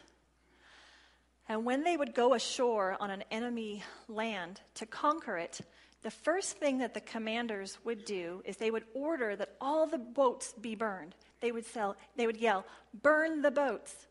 And 1.49 1.65
when 1.65 1.84
they 1.84 1.97
would 1.97 2.15
go 2.15 2.34
ashore 2.34 2.95
on 2.99 3.10
an 3.10 3.23
enemy 3.32 3.84
land 4.08 4.62
to 4.75 4.86
conquer 4.86 5.38
it, 5.38 5.60
the 6.01 6.12
first 6.12 6.58
thing 6.58 6.79
that 6.79 6.93
the 6.93 7.01
commanders 7.01 7.77
would 7.84 8.06
do 8.06 8.41
is 8.45 8.58
they 8.58 8.71
would 8.71 8.86
order 8.93 9.36
that 9.36 9.56
all 9.62 9.88
the 9.88 9.97
boats 9.97 10.53
be 10.53 10.75
burned 10.75 11.15
they 11.43 11.51
would, 11.51 11.65
sell, 11.65 11.97
they 12.15 12.25
would 12.25 12.38
yell, 12.38 12.65
Burn 13.01 13.41
the 13.41 13.51
boats. 13.51 14.08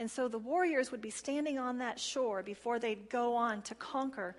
And 0.00 0.10
so 0.10 0.26
the 0.26 0.40
warriors 0.40 0.90
would 0.90 1.00
be 1.00 1.10
standing 1.10 1.56
on 1.56 1.78
that 1.78 2.00
shore 2.00 2.42
before 2.42 2.80
they'd 2.80 3.08
go 3.08 3.36
on 3.36 3.62
to 3.62 3.76
conquer. 3.76 4.34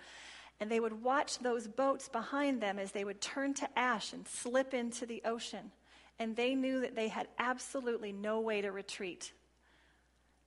And 0.59 0.69
they 0.69 0.81
would 0.81 1.01
watch 1.01 1.39
those 1.39 1.65
boats 1.65 2.09
behind 2.09 2.59
them 2.59 2.77
as 2.77 2.91
they 2.91 3.05
would 3.05 3.21
turn 3.21 3.53
to 3.55 3.79
ash 3.79 4.11
and 4.11 4.27
slip 4.27 4.73
into 4.73 5.05
the 5.05 5.21
ocean. 5.23 5.71
And 6.19 6.35
they 6.35 6.55
knew 6.55 6.81
that 6.81 6.93
they 6.93 7.07
had 7.07 7.29
absolutely 7.39 8.11
no 8.11 8.41
way 8.41 8.61
to 8.61 8.71
retreat. 8.73 9.31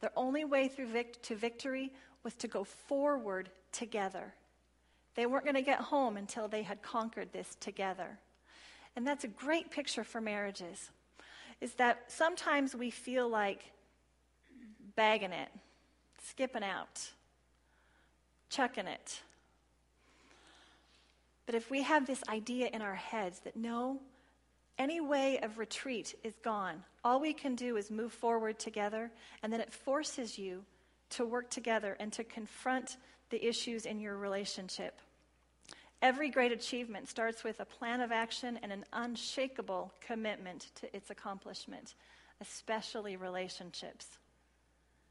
Their 0.00 0.12
only 0.16 0.44
way 0.44 0.68
through 0.68 0.88
vic- 0.88 1.22
to 1.22 1.36
victory 1.36 1.92
was 2.22 2.34
to 2.36 2.48
go 2.48 2.64
forward 2.64 3.50
together. 3.72 4.34
They 5.14 5.26
weren't 5.26 5.44
going 5.44 5.56
to 5.56 5.62
get 5.62 5.80
home 5.80 6.16
until 6.16 6.48
they 6.48 6.62
had 6.62 6.82
conquered 6.82 7.32
this 7.32 7.56
together. 7.60 8.18
And 8.94 9.06
that's 9.06 9.24
a 9.24 9.28
great 9.28 9.70
picture 9.70 10.04
for 10.04 10.20
marriages 10.20 10.90
is 11.60 11.74
that 11.74 12.04
sometimes 12.08 12.74
we 12.74 12.90
feel 12.90 13.28
like 13.28 13.72
bagging 14.94 15.32
it, 15.32 15.48
skipping 16.22 16.62
out, 16.62 17.10
chucking 18.48 18.86
it. 18.86 19.20
But 21.46 21.54
if 21.54 21.70
we 21.70 21.82
have 21.82 22.06
this 22.06 22.22
idea 22.28 22.68
in 22.72 22.82
our 22.82 22.94
heads 22.94 23.40
that 23.40 23.56
no, 23.56 24.00
any 24.78 25.00
way 25.00 25.38
of 25.40 25.58
retreat 25.58 26.14
is 26.22 26.34
gone, 26.42 26.84
all 27.02 27.20
we 27.20 27.32
can 27.32 27.54
do 27.54 27.76
is 27.76 27.90
move 27.90 28.12
forward 28.12 28.58
together, 28.58 29.10
and 29.42 29.52
then 29.52 29.60
it 29.60 29.72
forces 29.72 30.38
you 30.38 30.64
to 31.10 31.24
work 31.24 31.50
together 31.50 31.96
and 31.98 32.12
to 32.12 32.24
confront 32.24 32.96
the 33.30 33.44
issues 33.44 33.86
in 33.86 33.98
your 33.98 34.16
relationship. 34.16 35.00
Every 36.00 36.30
great 36.30 36.52
achievement 36.52 37.08
starts 37.08 37.42
with 37.42 37.58
a 37.58 37.64
plan 37.64 38.00
of 38.00 38.12
action 38.12 38.58
and 38.62 38.72
an 38.72 38.84
unshakable 38.92 39.92
commitment 40.00 40.68
to 40.76 40.94
its 40.94 41.10
accomplishment, 41.10 41.94
especially 42.40 43.16
relationships. 43.16 44.06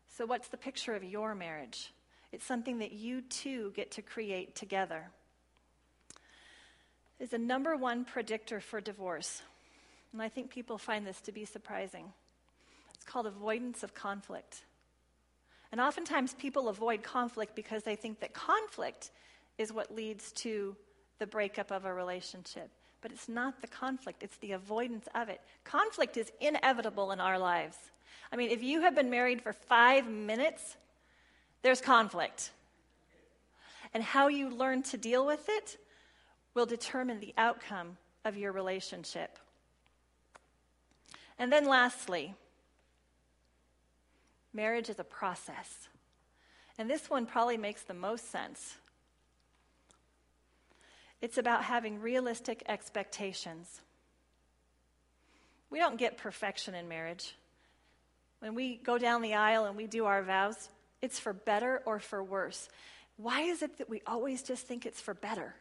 So, 0.07 0.25
what's 0.25 0.47
the 0.47 0.57
picture 0.57 0.95
of 0.95 1.03
your 1.03 1.35
marriage? 1.35 1.91
It's 2.31 2.45
something 2.45 2.79
that 2.79 2.93
you 2.93 3.21
too 3.21 3.73
get 3.75 3.91
to 3.91 4.01
create 4.01 4.55
together. 4.55 5.09
Is 7.19 7.33
a 7.33 7.37
number 7.37 7.75
one 7.75 8.05
predictor 8.05 8.61
for 8.61 8.79
divorce. 8.79 9.41
And 10.17 10.23
I 10.23 10.29
think 10.29 10.49
people 10.49 10.79
find 10.79 11.05
this 11.05 11.21
to 11.21 11.31
be 11.31 11.45
surprising. 11.45 12.11
It's 12.95 13.05
called 13.05 13.27
avoidance 13.27 13.83
of 13.83 13.93
conflict. 13.93 14.63
And 15.71 15.79
oftentimes 15.79 16.33
people 16.33 16.69
avoid 16.69 17.03
conflict 17.03 17.53
because 17.53 17.83
they 17.83 17.95
think 17.95 18.19
that 18.21 18.33
conflict 18.33 19.11
is 19.59 19.71
what 19.71 19.93
leads 19.93 20.31
to 20.31 20.75
the 21.19 21.27
breakup 21.27 21.69
of 21.69 21.85
a 21.85 21.93
relationship. 21.93 22.71
But 23.01 23.11
it's 23.11 23.29
not 23.29 23.61
the 23.61 23.67
conflict, 23.67 24.23
it's 24.23 24.37
the 24.37 24.53
avoidance 24.53 25.07
of 25.13 25.29
it. 25.29 25.39
Conflict 25.63 26.17
is 26.17 26.31
inevitable 26.41 27.11
in 27.11 27.19
our 27.19 27.37
lives. 27.37 27.77
I 28.31 28.37
mean, 28.37 28.49
if 28.49 28.63
you 28.63 28.81
have 28.81 28.95
been 28.95 29.11
married 29.11 29.43
for 29.43 29.53
five 29.53 30.09
minutes, 30.09 30.77
there's 31.61 31.79
conflict. 31.79 32.49
And 33.93 34.01
how 34.01 34.29
you 34.29 34.49
learn 34.49 34.81
to 34.81 34.97
deal 34.97 35.27
with 35.27 35.47
it 35.47 35.77
will 36.55 36.65
determine 36.65 37.19
the 37.19 37.35
outcome 37.37 37.97
of 38.25 38.35
your 38.35 38.51
relationship. 38.51 39.37
And 41.39 41.51
then, 41.51 41.65
lastly, 41.65 42.35
marriage 44.53 44.89
is 44.89 44.99
a 44.99 45.03
process. 45.03 45.87
And 46.77 46.89
this 46.89 47.09
one 47.09 47.25
probably 47.25 47.57
makes 47.57 47.83
the 47.83 47.93
most 47.93 48.31
sense 48.31 48.75
it's 51.19 51.37
about 51.39 51.63
having 51.63 51.99
realistic 51.99 52.63
expectations. 52.67 53.81
We 55.69 55.79
don't 55.79 55.97
get 55.97 56.17
perfection 56.17 56.75
in 56.75 56.87
marriage. 56.87 57.35
When 58.39 58.53
we 58.53 58.75
go 58.75 58.97
down 58.97 59.23
the 59.23 59.33
aisle 59.33 59.65
and 59.65 59.75
we 59.75 59.87
do 59.87 60.05
our 60.05 60.21
vows, 60.21 60.69
it's 61.01 61.19
for 61.19 61.33
better 61.33 61.81
or 61.85 61.99
for 61.99 62.23
worse. 62.23 62.69
Why 63.17 63.41
is 63.41 63.63
it 63.63 63.79
that 63.79 63.89
we 63.89 64.01
always 64.05 64.43
just 64.43 64.67
think 64.67 64.85
it's 64.85 65.01
for 65.01 65.15
better? 65.15 65.55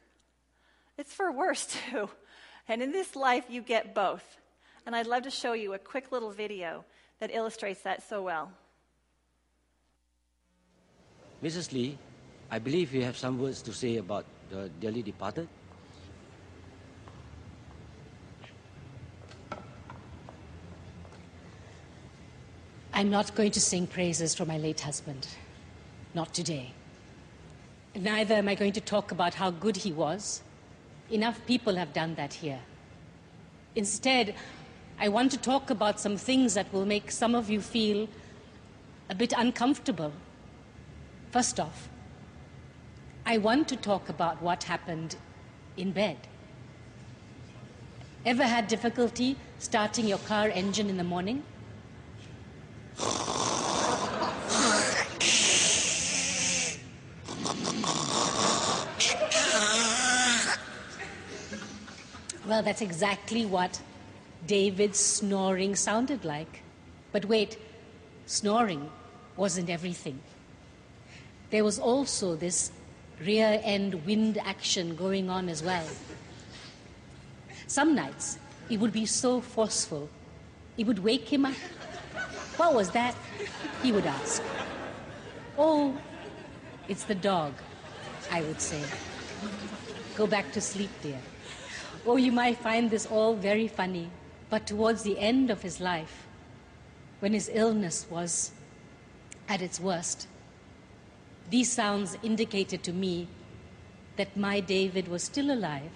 It's 0.98 1.12
for 1.12 1.32
worse 1.32 1.66
too. 1.90 2.10
And 2.68 2.82
in 2.82 2.92
this 2.92 3.16
life, 3.16 3.46
you 3.48 3.62
get 3.62 3.94
both. 3.94 4.38
And 4.87 4.94
I'd 4.94 5.09
love 5.09 5.25
to 5.25 5.31
show 5.31 5.53
you 5.53 5.75
a 5.75 5.79
quick 5.79 6.12
little 6.12 6.31
video 6.31 6.85
that 7.18 7.35
illustrates 7.35 7.83
that 7.83 8.09
so 8.09 8.22
well. 8.22 8.53
Mrs. 11.42 11.72
Lee, 11.72 11.99
I 12.51 12.61
believe 12.61 12.94
you 12.94 13.03
have 13.03 13.16
some 13.16 13.38
words 13.38 13.61
to 13.62 13.72
say 13.72 13.96
about 13.96 14.25
the 14.49 14.70
dearly 14.81 15.03
departed? 15.03 15.49
I'm 22.92 23.11
not 23.11 23.35
going 23.35 23.51
to 23.51 23.61
sing 23.61 23.87
praises 23.87 24.35
for 24.35 24.46
my 24.46 24.57
late 24.57 24.81
husband. 24.81 25.27
Not 26.14 26.33
today. 26.33 26.72
Neither 27.94 28.37
am 28.37 28.49
I 28.49 28.55
going 28.55 28.72
to 28.72 28.81
talk 28.81 29.11
about 29.11 29.35
how 29.35 29.51
good 29.51 29.77
he 29.77 29.92
was. 29.92 30.42
Enough 31.11 31.44
people 31.46 31.75
have 31.75 31.92
done 31.92 32.14
that 32.14 32.33
here. 32.33 32.61
Instead, 33.75 34.35
I 34.98 35.09
want 35.09 35.30
to 35.32 35.37
talk 35.37 35.68
about 35.70 36.00
some 36.00 36.16
things 36.16 36.54
that 36.54 36.72
will 36.72 36.87
make 36.87 37.11
some 37.11 37.35
of 37.35 37.50
you 37.50 37.61
feel 37.61 38.09
a 39.11 39.14
bit 39.14 39.35
uncomfortable. 39.37 40.12
First 41.30 41.61
off, 41.61 41.88
I 43.26 43.37
want 43.38 43.68
to 43.68 43.76
talk 43.76 44.09
about 44.09 44.40
what 44.40 44.64
happened 44.64 45.16
in 45.76 45.92
bed. 45.92 46.16
Ever 48.24 48.44
had 48.44 48.68
difficulty 48.68 49.37
starting 49.59 50.09
your 50.09 50.18
car 50.18 50.48
engine 50.48 50.88
in 50.88 50.96
the 50.96 51.04
morning? 51.04 51.42
Well, 62.46 62.62
that's 62.62 62.80
exactly 62.80 63.44
what 63.44 63.80
David's 64.46 64.98
snoring 64.98 65.74
sounded 65.74 66.24
like. 66.24 66.62
But 67.12 67.24
wait, 67.24 67.59
snoring 68.26 68.90
wasn't 69.37 69.70
everything. 69.70 70.20
There 71.50 71.64
was 71.64 71.78
also 71.78 72.35
this 72.37 72.72
rear 73.24 73.61
end 73.62 74.06
wind 74.06 74.38
action 74.38 74.96
going 74.96 75.30
on 75.30 75.48
as 75.48 75.62
well. 75.62 75.87
Some 77.66 77.94
nights, 77.94 78.38
it 78.68 78.78
would 78.78 78.92
be 78.92 79.06
so 79.06 79.40
forceful, 79.40 80.09
it 80.76 80.87
would 80.87 80.98
wake 80.98 81.28
him 81.28 81.44
up. 81.46 81.54
What 82.56 82.74
was 82.74 82.90
that? 82.90 83.14
He 83.82 83.92
would 83.92 84.06
ask. 84.06 84.42
Oh, 85.59 85.96
it's 86.88 87.04
the 87.04 87.14
dog, 87.14 87.52
I 88.30 88.42
would 88.42 88.61
say. 88.61 88.82
Go 90.16 90.26
back 90.26 90.52
to 90.52 90.61
sleep, 90.61 90.90
dear. 91.02 91.20
Oh, 92.06 92.16
you 92.16 92.32
might 92.32 92.59
find 92.59 92.90
this 92.90 93.06
all 93.06 93.35
very 93.35 93.68
funny, 93.68 94.11
but 94.48 94.66
towards 94.66 95.02
the 95.02 95.18
end 95.18 95.50
of 95.50 95.62
his 95.62 95.80
life, 95.80 96.26
when 97.20 97.32
his 97.32 97.50
illness 97.52 98.06
was 98.11 98.52
at 99.48 99.62
its 99.62 99.80
worst, 99.80 100.28
these 101.50 101.70
sounds 101.70 102.16
indicated 102.22 102.82
to 102.85 102.92
me 102.92 103.28
that 104.16 104.37
my 104.37 104.61
David 104.61 105.09
was 105.09 105.22
still 105.22 105.50
alive. 105.50 105.90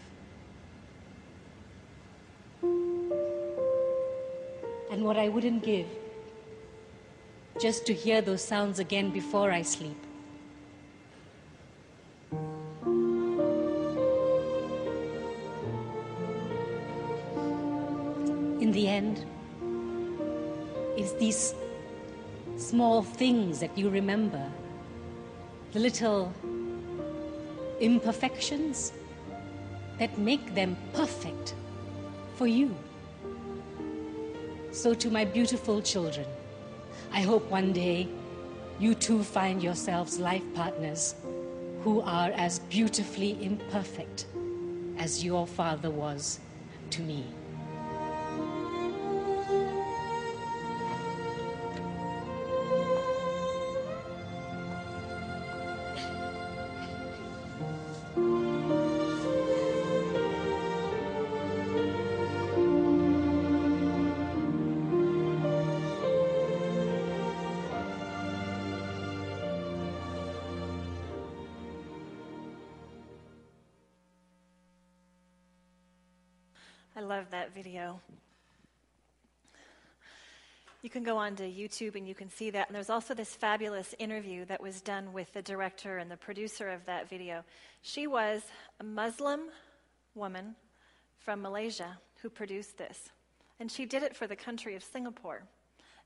And 4.91 5.05
what 5.05 5.17
I 5.17 5.29
wouldn't 5.29 5.63
give 5.63 5.87
just 7.61 7.87
to 7.87 7.95
hear 7.95 8.21
those 8.21 8.43
sounds 8.43 8.79
again 8.79 9.11
before 9.11 9.51
I 9.51 9.63
sleep. 9.63 9.97
In 18.71 18.77
the 18.77 18.87
end, 18.87 19.25
it's 20.97 21.13
these 21.15 21.55
small 22.57 23.03
things 23.03 23.59
that 23.59 23.77
you 23.77 23.91
remember, 23.91 24.49
the 25.73 25.81
little 25.81 26.33
imperfections 27.81 28.93
that 29.99 30.17
make 30.19 30.55
them 30.55 30.77
perfect 30.93 31.57
for 32.37 32.47
you. 32.47 32.73
So, 34.71 34.95
to 34.95 35.11
my 35.11 35.25
beautiful 35.25 35.83
children, 35.83 36.29
I 37.11 37.23
hope 37.23 37.51
one 37.51 37.73
day 37.73 38.07
you 38.79 38.95
too 38.95 39.25
find 39.25 39.61
yourselves 39.61 40.21
life 40.21 40.45
partners 40.55 41.17
who 41.83 42.03
are 42.03 42.31
as 42.37 42.61
beautifully 42.71 43.37
imperfect 43.45 44.27
as 44.97 45.25
your 45.25 45.45
father 45.45 45.91
was 45.91 46.39
to 46.91 47.03
me. 47.03 47.25
Go 81.11 81.19
onto 81.19 81.43
YouTube 81.43 81.97
and 81.97 82.07
you 82.07 82.15
can 82.15 82.31
see 82.31 82.51
that. 82.51 82.69
And 82.69 82.77
there's 82.77 82.89
also 82.89 83.15
this 83.15 83.35
fabulous 83.35 83.97
interview 83.99 84.45
that 84.45 84.63
was 84.63 84.81
done 84.81 85.13
with 85.13 85.33
the 85.33 85.43
director 85.43 85.99
and 85.99 86.09
the 86.09 86.17
producer 86.17 86.69
of 86.69 86.87
that 86.87 87.09
video. 87.09 87.43
She 87.83 88.07
was 88.07 88.43
a 88.79 88.85
Muslim 88.85 89.41
woman 90.15 90.55
from 91.19 91.43
Malaysia 91.43 91.99
who 92.23 92.31
produced 92.31 92.79
this. 92.79 93.11
And 93.59 93.73
she 93.73 93.87
did 93.87 94.05
it 94.05 94.15
for 94.15 94.29
the 94.29 94.37
country 94.37 94.77
of 94.77 94.85
Singapore. 94.85 95.43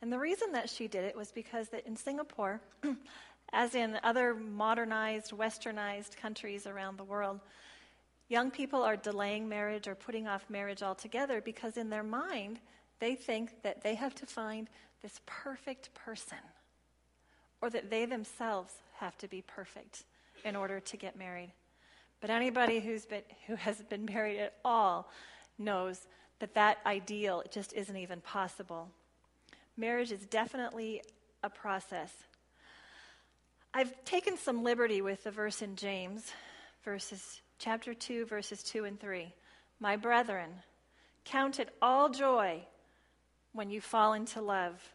And 0.01 0.11
the 0.11 0.19
reason 0.19 0.53
that 0.53 0.71
she 0.71 0.89
did 0.89 1.05
it 1.05 1.15
was 1.15 1.31
because 1.31 1.69
that 1.69 1.87
in 1.87 1.97
Singapore, 1.97 2.63
as 3.53 3.75
in 3.75 3.99
other 4.03 4.33
modernized, 4.33 5.33
westernized 5.33 6.17
countries 6.17 6.67
around 6.67 6.97
the 6.97 7.05
world, 7.05 7.41
Young 8.29 8.51
people 8.51 8.83
are 8.83 8.97
delaying 8.97 9.51
marriage 9.51 9.87
or 9.87 9.95
putting 9.95 10.27
off 10.27 10.49
marriage 10.49 10.83
altogether 10.83 11.43
because, 11.43 11.77
in 11.77 11.91
their 11.91 12.03
mind, 12.03 12.59
they 12.99 13.15
think 13.15 13.63
that 13.63 13.83
they 13.83 13.95
have 13.95 14.15
to 14.15 14.25
find 14.25 14.71
this 15.05 15.21
perfect 15.27 15.93
person 15.93 16.39
or 17.61 17.69
that 17.69 17.91
they 17.91 18.07
themselves 18.07 18.73
have 18.95 19.17
to 19.19 19.29
be 19.29 19.43
perfect 19.43 20.05
in 20.47 20.57
order 20.57 20.81
to 20.81 20.97
get 20.97 21.15
married. 21.15 21.53
But 22.23 22.31
anybody 22.31 22.81
who's 22.81 23.05
been, 23.05 23.21
who 23.47 23.55
has 23.57 23.83
been 23.83 24.05
married 24.13 24.41
at 24.41 24.55
all 24.65 25.11
knows 25.59 26.07
that 26.39 26.55
that 26.55 26.79
ideal 26.87 27.43
just 27.51 27.75
isn't 27.75 27.97
even 27.99 28.23
possible. 28.23 28.89
Marriage 29.77 30.11
is 30.11 30.25
definitely 30.25 31.03
a 31.43 31.51
process. 31.51 32.11
I've 33.75 33.93
taken 34.07 34.39
some 34.39 34.65
liberty 34.65 35.03
with 35.03 35.23
the 35.25 35.31
verse 35.31 35.61
in 35.61 35.77
James, 35.77 36.33
verses 36.83 37.43
chapter 37.59 37.93
2, 37.93 38.25
verses 38.25 38.63
2 38.63 38.85
and 38.85 38.99
3. 38.99 39.35
My 39.81 39.97
brethren, 39.97 40.49
count 41.27 41.61
it 41.61 41.69
all 41.83 42.09
joy 42.09 42.63
when 43.53 43.69
you 43.71 43.81
fall 43.81 44.15
into 44.15 44.41
love, 44.41 44.94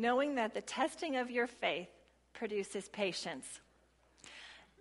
knowing 0.00 0.36
that 0.36 0.54
the 0.54 0.60
testing 0.60 1.16
of 1.16 1.30
your 1.30 1.46
faith 1.46 1.88
produces 2.32 2.88
patience. 2.88 3.60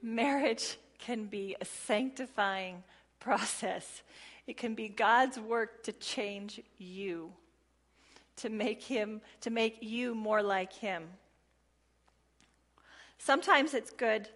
Marriage 0.02 0.78
can 1.00 1.26
be 1.26 1.56
a 1.60 1.66
sanctifying 1.66 2.84
process. 3.20 4.04
It 4.46 4.58
can 4.58 4.76
be 4.76 4.88
God's 4.90 5.40
work 5.40 5.84
to 5.84 5.92
change 5.92 6.62
you, 6.78 7.34
to 8.38 8.50
make 8.50 8.84
him 8.84 9.22
to 9.42 9.50
make 9.50 9.80
you 9.82 10.14
more 10.14 10.44
like 10.44 10.74
him. 10.74 11.04
Sometimes 13.18 13.74
it's 13.74 13.92
good 13.92 14.30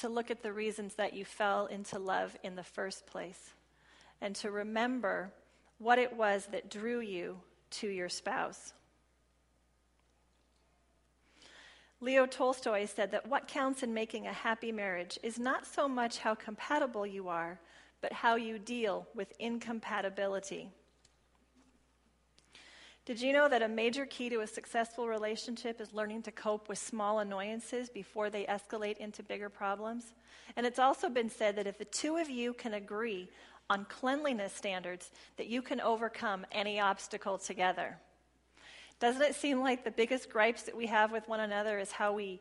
to 0.00 0.08
look 0.08 0.30
at 0.30 0.42
the 0.42 0.52
reasons 0.52 0.94
that 0.94 1.12
you 1.12 1.24
fell 1.24 1.66
into 1.66 1.98
love 1.98 2.36
in 2.44 2.54
the 2.54 2.62
first 2.62 3.06
place 3.06 3.50
and 4.20 4.34
to 4.36 4.50
remember 4.50 5.32
what 5.78 5.98
it 5.98 6.16
was 6.16 6.46
that 6.52 6.70
drew 6.70 7.00
you 7.00 7.38
to 7.70 7.88
your 7.88 8.08
spouse. 8.08 8.72
Leo 12.00 12.26
Tolstoy 12.26 12.86
said 12.86 13.10
that 13.10 13.26
what 13.26 13.48
counts 13.48 13.82
in 13.82 13.92
making 13.92 14.26
a 14.26 14.32
happy 14.32 14.70
marriage 14.70 15.18
is 15.22 15.38
not 15.38 15.66
so 15.66 15.88
much 15.88 16.18
how 16.18 16.34
compatible 16.34 17.06
you 17.06 17.28
are, 17.28 17.58
but 18.00 18.12
how 18.12 18.36
you 18.36 18.58
deal 18.58 19.08
with 19.14 19.32
incompatibility. 19.40 20.70
Did 23.04 23.20
you 23.20 23.32
know 23.32 23.48
that 23.48 23.62
a 23.62 23.68
major 23.68 24.06
key 24.06 24.28
to 24.28 24.42
a 24.42 24.46
successful 24.46 25.08
relationship 25.08 25.80
is 25.80 25.94
learning 25.94 26.22
to 26.22 26.30
cope 26.30 26.68
with 26.68 26.78
small 26.78 27.20
annoyances 27.20 27.88
before 27.88 28.30
they 28.30 28.44
escalate 28.44 28.98
into 28.98 29.22
bigger 29.22 29.48
problems? 29.48 30.12
And 30.56 30.66
it's 30.66 30.78
also 30.78 31.08
been 31.08 31.30
said 31.30 31.56
that 31.56 31.66
if 31.66 31.78
the 31.78 31.86
two 31.86 32.16
of 32.16 32.30
you 32.30 32.52
can 32.52 32.74
agree 32.74 33.28
on 33.70 33.86
cleanliness 33.86 34.52
standards, 34.52 35.10
that 35.36 35.46
you 35.48 35.62
can 35.62 35.80
overcome 35.80 36.46
any 36.52 36.78
obstacle 36.78 37.38
together. 37.38 37.96
Doesn't 39.00 39.22
it 39.22 39.34
seem 39.34 39.60
like 39.60 39.84
the 39.84 39.90
biggest 39.90 40.28
gripes 40.28 40.62
that 40.62 40.76
we 40.76 40.86
have 40.86 41.12
with 41.12 41.28
one 41.28 41.40
another 41.40 41.78
is 41.78 41.92
how 41.92 42.12
we 42.12 42.40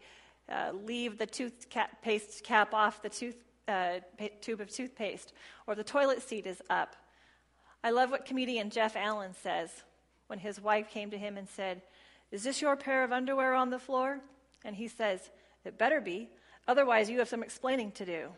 uh, 0.50 0.72
leave 0.86 1.18
the 1.18 1.26
toothpaste 1.26 2.44
cap 2.44 2.74
off 2.74 3.02
the 3.02 3.10
tooth, 3.10 3.36
uh, 3.68 4.00
tube 4.42 4.62
of 4.62 4.70
toothpaste, 4.70 5.34
or 5.68 5.76
the 5.76 5.84
toilet 5.84 6.22
seat 6.22 6.48
is 6.48 6.62
up? 6.70 6.96
I 7.84 7.92
love 7.92 8.10
what 8.10 8.26
comedian 8.26 8.72
Jeff 8.72 8.96
Allen 8.96 9.34
says 9.42 9.70
when 10.28 10.40
his 10.40 10.60
wife 10.60 10.90
came 10.90 11.12
to 11.12 11.18
him 11.18 11.38
and 11.38 11.48
said, 11.48 11.82
Is 12.32 12.44
this 12.44 12.62
your 12.62 12.76
pair 12.76 13.04
of 13.04 13.12
underwear 13.12 13.54
on 13.54 13.70
the 13.70 13.80
floor? 13.80 14.20
And 14.66 14.76
he 14.76 14.88
says, 14.88 15.30
It 15.64 15.78
better 15.78 16.02
be. 16.02 16.30
Otherwise, 16.68 17.10
you 17.10 17.20
have 17.20 17.30
some 17.30 17.44
explaining 17.44 17.92
to 17.92 18.06
do. 18.06 18.30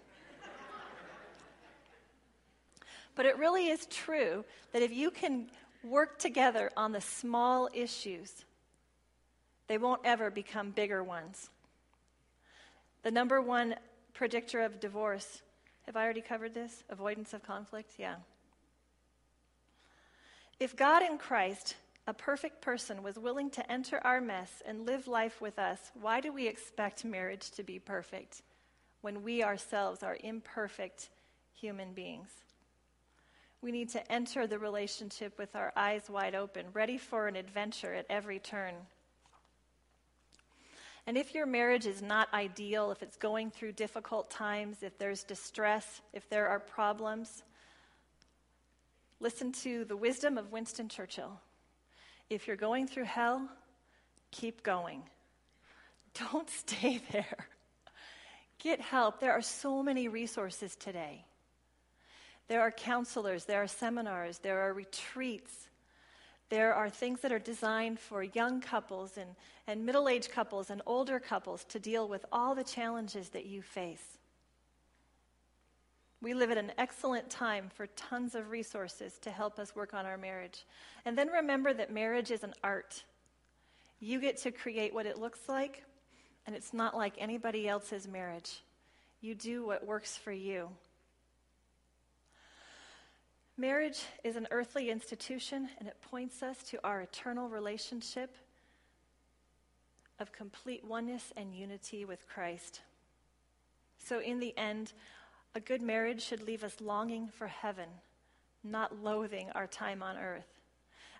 but 3.16 3.26
it 3.26 3.38
really 3.38 3.68
is 3.68 3.86
true 3.86 4.44
that 4.74 4.82
if 4.82 4.92
you 4.92 5.10
can 5.10 5.48
work 5.84 6.20
together 6.20 6.70
on 6.76 6.92
the 6.92 7.02
small 7.02 7.70
issues, 7.74 8.46
they 9.68 9.78
won't 9.78 10.02
ever 10.04 10.30
become 10.30 10.72
bigger 10.72 11.04
ones. 11.04 11.50
The 13.04 13.12
number 13.12 13.42
one 13.42 13.76
predictor 14.14 14.62
of 14.62 14.80
divorce, 14.80 15.42
have 15.86 15.96
I 15.96 16.04
already 16.04 16.22
covered 16.22 16.54
this? 16.54 16.84
Avoidance 16.90 17.34
of 17.34 17.44
conflict? 17.44 17.94
Yeah. 17.98 18.16
If 20.60 20.76
God 20.76 21.04
in 21.04 21.18
Christ, 21.18 21.76
a 22.06 22.14
perfect 22.14 22.62
person, 22.62 23.02
was 23.02 23.18
willing 23.18 23.50
to 23.52 23.72
enter 23.72 24.02
our 24.04 24.20
mess 24.20 24.62
and 24.66 24.86
live 24.86 25.08
life 25.08 25.40
with 25.40 25.58
us, 25.58 25.80
why 26.02 26.20
do 26.20 26.34
we 26.34 26.48
expect 26.48 27.06
marriage 27.06 27.52
to 27.52 27.64
be 27.64 27.80
perfect 27.80 28.42
when 29.02 29.24
we 29.24 29.42
ourselves 29.42 30.04
are 30.04 30.18
imperfect 30.22 31.10
human 31.54 31.94
beings? 31.94 32.32
We 33.62 33.72
need 33.72 33.90
to 33.90 34.12
enter 34.12 34.48
the 34.48 34.58
relationship 34.58 35.38
with 35.38 35.56
our 35.56 35.74
eyes 35.76 36.10
wide 36.10 36.36
open, 36.36 36.68
ready 36.74 36.98
for 36.98 37.28
an 37.28 37.36
adventure 37.36 37.94
at 37.94 38.06
every 38.10 38.40
turn. 38.40 38.74
And 41.06 41.18
if 41.18 41.34
your 41.34 41.46
marriage 41.46 41.86
is 41.86 42.02
not 42.02 42.34
ideal, 42.34 42.92
if 42.92 43.02
it's 43.02 43.18
going 43.18 43.52
through 43.52 43.72
difficult 43.74 44.30
times, 44.30 44.84
if 44.84 44.98
there's 44.98 45.24
distress, 45.24 46.02
if 46.14 46.30
there 46.30 46.48
are 46.48 46.60
problems, 46.60 47.44
listen 49.20 49.52
to 49.52 49.86
the 49.86 49.98
wisdom 49.98 50.38
of 50.38 50.52
Winston 50.52 50.88
Churchill. 50.88 51.40
If 52.30 52.48
you're 52.48 52.56
going 52.56 52.88
through 52.88 53.06
hell, 53.06 53.50
keep 54.32 54.62
going. 54.64 55.02
Don't 56.14 56.50
stay 56.50 57.02
there. 57.12 57.48
Get 58.60 58.80
help. 58.80 59.20
There 59.20 59.32
are 59.32 59.42
so 59.42 59.82
many 59.82 60.08
resources 60.08 60.76
today. 60.76 61.26
There 62.50 62.62
are 62.62 62.72
counselors, 62.72 63.46
there 63.46 63.62
are 63.62 63.68
seminars, 63.68 64.40
there 64.40 64.60
are 64.60 64.74
retreats. 64.74 65.70
There 66.50 66.74
are 66.74 66.90
things 66.90 67.22
that 67.22 67.32
are 67.32 67.38
designed 67.38 68.00
for 68.00 68.24
young 68.24 68.60
couples 68.60 69.18
and, 69.18 69.36
and 69.68 69.86
middle 69.86 70.10
aged 70.10 70.32
couples 70.32 70.72
and 70.72 70.82
older 70.88 71.20
couples 71.20 71.64
to 71.66 71.80
deal 71.80 72.08
with 72.08 72.26
all 72.32 72.56
the 72.56 72.64
challenges 72.64 73.30
that 73.30 73.46
you 73.46 73.62
face. 73.62 74.18
We 76.24 76.34
live 76.34 76.50
at 76.50 76.58
an 76.58 76.72
excellent 76.80 77.30
time 77.30 77.70
for 77.76 77.86
tons 77.88 78.34
of 78.34 78.50
resources 78.50 79.20
to 79.20 79.30
help 79.30 79.60
us 79.60 79.76
work 79.76 79.94
on 79.94 80.08
our 80.08 80.18
marriage. 80.18 80.66
And 81.06 81.16
then 81.16 81.30
remember 81.30 81.72
that 81.72 81.94
marriage 81.94 82.32
is 82.32 82.44
an 82.44 82.56
art. 82.64 83.04
You 84.00 84.20
get 84.20 84.38
to 84.38 84.52
create 84.52 84.94
what 84.94 85.06
it 85.06 85.20
looks 85.20 85.48
like, 85.48 85.84
and 86.48 86.56
it's 86.56 86.74
not 86.74 86.98
like 86.98 87.14
anybody 87.20 87.70
else's 87.70 88.08
marriage. 88.08 88.62
You 89.22 89.36
do 89.36 89.66
what 89.66 89.86
works 89.86 90.18
for 90.18 90.32
you. 90.32 90.70
Marriage 93.60 94.06
is 94.24 94.38
an 94.38 94.48
earthly 94.52 94.90
institution, 94.90 95.68
and 95.80 95.88
it 95.90 95.98
points 96.10 96.42
us 96.42 96.64
to 96.64 96.80
our 96.82 97.02
eternal 97.02 97.50
relationship 97.50 98.38
of 100.18 100.32
complete 100.32 100.82
oneness 100.86 101.34
and 101.36 101.54
unity 101.54 102.06
with 102.06 102.26
Christ. 102.26 102.80
So, 103.98 104.22
in 104.22 104.40
the 104.40 104.58
end, 104.58 104.94
a 105.56 105.60
good 105.60 105.82
marriage 105.82 106.22
should 106.22 106.42
leave 106.42 106.64
us 106.64 106.80
longing 106.80 107.28
for 107.28 107.48
heaven, 107.48 107.90
not 108.64 109.04
loathing 109.04 109.50
our 109.54 109.68
time 109.68 110.02
on 110.02 110.16
earth. 110.16 110.48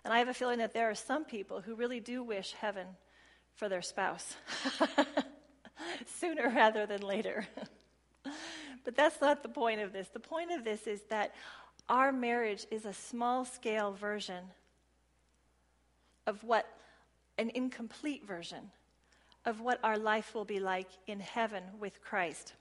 And 0.02 0.14
I 0.14 0.18
have 0.18 0.28
a 0.28 0.34
feeling 0.34 0.60
that 0.60 0.72
there 0.72 0.88
are 0.88 0.94
some 0.94 1.26
people 1.26 1.60
who 1.60 1.74
really 1.74 2.00
do 2.00 2.22
wish 2.22 2.54
heaven 2.54 2.86
for 3.54 3.68
their 3.68 3.82
spouse 3.82 4.34
sooner 6.06 6.48
rather 6.48 6.86
than 6.86 7.02
later. 7.02 7.46
but 8.86 8.96
that's 8.96 9.20
not 9.20 9.42
the 9.42 9.50
point 9.50 9.82
of 9.82 9.92
this. 9.92 10.08
The 10.08 10.20
point 10.20 10.52
of 10.52 10.64
this 10.64 10.86
is 10.86 11.02
that 11.10 11.34
our 11.90 12.12
marriage 12.12 12.66
is 12.70 12.86
a 12.86 12.92
small 12.92 13.44
scale 13.44 13.92
version 13.92 14.44
of 16.26 16.42
what, 16.44 16.66
an 17.36 17.50
incomplete 17.54 18.24
version 18.24 18.70
of 19.44 19.60
what 19.60 19.80
our 19.82 19.98
life 19.98 20.34
will 20.34 20.44
be 20.44 20.60
like 20.60 20.88
in 21.08 21.18
heaven 21.18 21.64
with 21.80 22.00
Christ. 22.02 22.52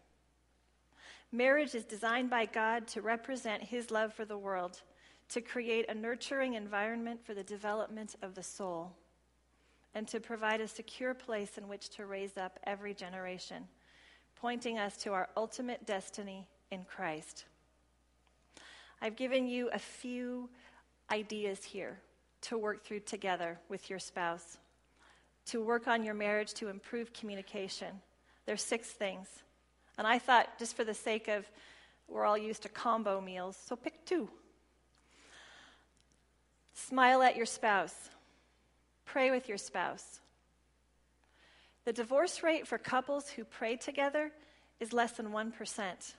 Marriage 1.31 1.75
is 1.75 1.83
designed 1.83 2.29
by 2.29 2.45
God 2.45 2.87
to 2.87 3.01
represent 3.01 3.61
His 3.61 3.91
love 3.91 4.13
for 4.13 4.25
the 4.25 4.37
world, 4.37 4.81
to 5.29 5.41
create 5.41 5.87
a 5.87 5.93
nurturing 5.93 6.55
environment 6.55 7.19
for 7.23 7.35
the 7.35 7.43
development 7.43 8.15
of 8.23 8.33
the 8.33 8.41
soul, 8.41 8.91
and 9.93 10.07
to 10.07 10.19
provide 10.19 10.59
a 10.59 10.67
secure 10.67 11.13
place 11.13 11.59
in 11.59 11.67
which 11.67 11.89
to 11.89 12.07
raise 12.07 12.35
up 12.37 12.57
every 12.63 12.95
generation, 12.95 13.65
pointing 14.35 14.79
us 14.79 14.97
to 14.97 15.13
our 15.13 15.29
ultimate 15.37 15.85
destiny 15.85 16.47
in 16.71 16.83
Christ. 16.83 17.45
I've 19.01 19.15
given 19.15 19.47
you 19.47 19.69
a 19.71 19.79
few 19.79 20.49
ideas 21.11 21.63
here 21.63 21.99
to 22.41 22.57
work 22.57 22.83
through 22.83 23.01
together 23.01 23.57
with 23.69 23.89
your 23.89 23.99
spouse, 23.99 24.57
to 25.47 25.61
work 25.63 25.87
on 25.87 26.03
your 26.03 26.13
marriage 26.13 26.53
to 26.55 26.67
improve 26.67 27.13
communication. 27.13 28.01
There's 28.45 28.61
six 28.61 28.89
things. 28.89 29.27
And 29.97 30.05
I 30.05 30.19
thought, 30.19 30.57
just 30.57 30.75
for 30.75 30.83
the 30.83 30.93
sake 30.93 31.27
of, 31.27 31.49
we're 32.07 32.25
all 32.25 32.37
used 32.37 32.63
to 32.63 32.69
combo 32.69 33.21
meals, 33.21 33.57
so 33.67 33.75
pick 33.75 34.05
two. 34.05 34.29
Smile 36.73 37.21
at 37.21 37.35
your 37.35 37.45
spouse. 37.45 38.09
Pray 39.05 39.31
with 39.31 39.47
your 39.47 39.57
spouse. 39.57 40.19
The 41.85 41.93
divorce 41.93 42.43
rate 42.43 42.67
for 42.67 42.77
couples 42.77 43.29
who 43.29 43.43
pray 43.43 43.75
together 43.75 44.31
is 44.79 44.93
less 44.93 45.13
than 45.13 45.29
1%. 45.31 46.13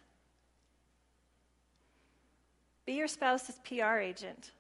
Be 2.91 2.97
your 2.97 3.07
spouse's 3.07 3.55
PR 3.63 3.99
agent. 3.99 4.51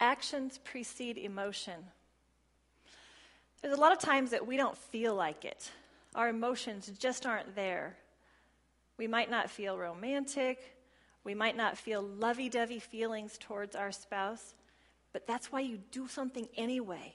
Actions 0.00 0.58
precede 0.64 1.16
emotion. 1.16 1.84
There's 3.60 3.78
a 3.78 3.80
lot 3.80 3.92
of 3.92 4.00
times 4.00 4.32
that 4.32 4.44
we 4.44 4.56
don't 4.56 4.76
feel 4.76 5.14
like 5.14 5.44
it. 5.44 5.70
Our 6.16 6.30
emotions 6.30 6.90
just 6.98 7.26
aren't 7.26 7.54
there. 7.54 7.96
We 8.98 9.06
might 9.06 9.30
not 9.30 9.50
feel 9.50 9.78
romantic. 9.78 10.74
We 11.22 11.32
might 11.32 11.56
not 11.56 11.78
feel 11.78 12.02
lovey 12.02 12.48
dovey 12.48 12.80
feelings 12.80 13.38
towards 13.38 13.76
our 13.76 13.92
spouse, 13.92 14.54
but 15.12 15.28
that's 15.28 15.52
why 15.52 15.60
you 15.60 15.78
do 15.92 16.08
something 16.08 16.48
anyway. 16.56 17.14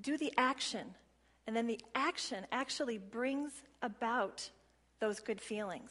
Do 0.00 0.16
the 0.16 0.32
action, 0.38 0.94
and 1.48 1.56
then 1.56 1.66
the 1.66 1.80
action 1.96 2.46
actually 2.52 2.98
brings 2.98 3.50
about 3.82 4.50
those 5.00 5.18
good 5.18 5.40
feelings. 5.40 5.90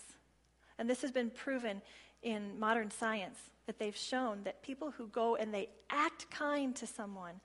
And 0.78 0.90
this 0.90 1.02
has 1.02 1.12
been 1.12 1.30
proven 1.30 1.82
in 2.22 2.60
modern 2.60 2.92
science 2.92 3.38
that 3.66 3.80
they've 3.80 3.96
shown 3.96 4.44
that 4.44 4.62
people 4.62 4.92
who 4.92 5.08
go 5.08 5.36
and 5.36 5.54
they 5.54 5.70
act 5.90 6.30
kind 6.30 6.76
to 6.76 6.88
someone 6.88 7.40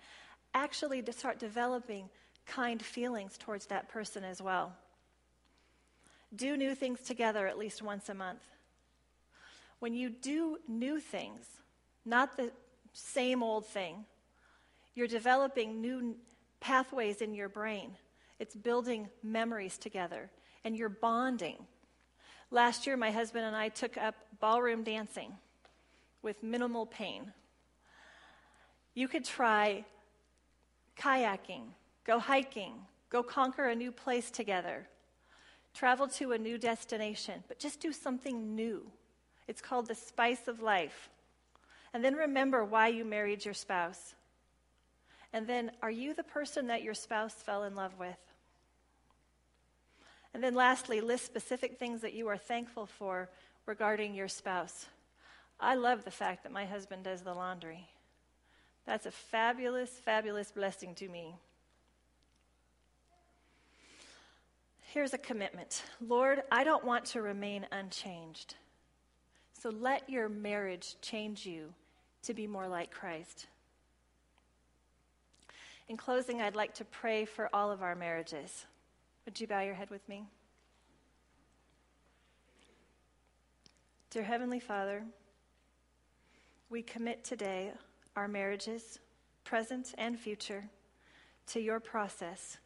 actually 0.55 1.03
start 1.12 1.38
developing 1.38 2.09
kind 2.47 2.83
feelings 2.83 3.38
towards 3.38 3.66
that 3.66 3.88
person 3.88 4.25
as 4.25 4.43
well. 4.43 4.73
Do 6.35 6.57
new 6.57 6.75
things 6.75 7.01
together 7.01 7.47
at 7.47 7.59
least 7.59 7.83
once 7.83 8.09
a 8.09 8.14
month. 8.14 8.43
When 9.79 9.95
you 9.95 10.11
do 10.11 10.59
new 10.69 11.01
things, 11.01 11.47
not 12.05 12.37
the 12.37 12.51
same 12.93 13.43
old 13.43 13.66
thing, 13.66 14.05
you're 14.95 15.07
developing 15.07 15.81
new 15.81 16.16
pathways 16.61 17.23
in 17.23 17.35
your 17.35 17.49
brain. 17.49 17.97
It's 18.38 18.55
building 18.55 19.09
memories 19.23 19.79
together, 19.79 20.31
and 20.64 20.77
you're 20.77 20.88
bonding. 20.88 21.57
Last 22.51 22.87
year, 22.87 22.97
my 22.97 23.13
husband 23.13 23.45
and 23.45 23.55
I 23.55 23.69
took 23.69 23.97
up 23.97 24.17
ballroom 24.41 24.83
dancing 24.83 25.33
with 26.23 26.43
minimal 26.43 26.85
pain. 26.85 27.33
You 28.95 29.07
could 29.07 29.25
try 29.25 29.85
kayaking, 30.99 31.63
go 32.05 32.19
hiking, 32.19 32.75
go 33.09 33.23
conquer 33.23 33.69
a 33.69 33.77
new 33.77 33.93
place 33.93 34.31
together, 34.31 34.89
travel 35.74 36.09
to 36.09 36.33
a 36.33 36.39
new 36.39 36.59
destination, 36.59 37.45
but 37.47 37.61
just 37.61 37.81
do 37.81 37.93
something 37.93 38.57
new. 38.57 38.85
It's 39.47 39.62
called 39.62 39.87
the 39.87 39.95
spice 39.95 40.49
of 40.49 40.61
life. 40.61 41.09
And 41.95 42.05
then 42.05 42.14
remember 42.14 42.64
why 42.64 42.89
you 42.89 43.05
married 43.05 43.45
your 43.45 43.55
spouse. 43.55 44.14
And 45.33 45.47
then, 45.47 45.70
are 45.83 45.91
you 45.91 46.14
the 46.14 46.24
person 46.24 46.66
that 46.66 46.83
your 46.83 46.95
spouse 46.95 47.35
fell 47.35 47.62
in 47.62 47.77
love 47.77 47.99
with? 47.99 48.18
And 50.33 50.43
then 50.43 50.55
lastly, 50.55 51.01
list 51.01 51.26
specific 51.26 51.78
things 51.78 52.03
that 52.03 52.14
you 52.14 52.28
are 52.28 52.37
thankful 52.37 52.87
for 52.87 53.28
regarding 53.66 54.14
your 54.14 54.28
spouse. 54.28 54.87
I 55.59 55.74
love 55.74 56.05
the 56.05 56.11
fact 56.11 56.45
that 56.45 56.53
my 56.53 56.64
husband 56.64 57.05
does 57.05 57.22
the 57.22 57.35
laundry. 57.35 57.89
That's 58.87 59.07
a 59.07 59.11
fabulous, 59.11 59.91
fabulous 59.91 60.51
blessing 60.51 60.95
to 60.97 61.09
me. 61.09 61.35
Here's 64.93 65.14
a 65.14 65.18
commitment 65.18 65.85
Lord, 66.01 66.43
I 66.51 66.64
don't 66.64 66.85
want 66.85 67.05
to 67.07 67.22
remain 67.22 67.66
unchanged. 67.70 68.55
So 69.61 69.70
let 69.70 70.09
your 70.09 70.28
marriage 70.28 70.97
change 71.03 71.45
you 71.45 71.74
to 72.22 72.35
be 72.35 72.47
more 72.47 72.66
like 72.66 72.91
Christ. 72.91 73.47
In 75.89 75.97
closing, 75.97 76.41
I'd 76.41 76.57
like 76.57 76.74
to 76.74 76.85
pray 76.85 77.24
for 77.24 77.51
all 77.53 77.70
of 77.70 77.83
our 77.83 77.95
marriages. 77.95 78.64
Would 79.25 79.41
you 79.41 79.47
bow 79.47 79.61
your 79.61 79.75
head 79.75 79.91
with 79.91 80.09
me? 80.09 80.25
Dear 84.11 84.25
Heavenly 84.25 84.59
Father, 84.59 85.05
we 86.68 86.83
commit 86.83 87.23
today 87.23 87.73
our 88.16 88.27
marriages, 88.27 88.99
present 89.45 89.95
and 89.99 90.18
future, 90.18 90.64
to 91.49 91.61
your 91.61 91.81
process, 91.81 92.59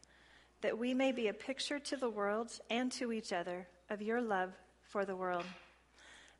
that 0.61 0.77
we 0.77 0.93
may 0.93 1.11
be 1.11 1.27
a 1.27 1.33
picture 1.33 1.77
to 1.79 1.97
the 1.97 2.09
world 2.09 2.51
and 2.69 2.91
to 2.93 3.11
each 3.11 3.33
other 3.33 3.67
of 3.89 4.01
your 4.01 4.21
love 4.21 4.53
for 4.81 5.05
the 5.05 5.15
world. 5.15 5.45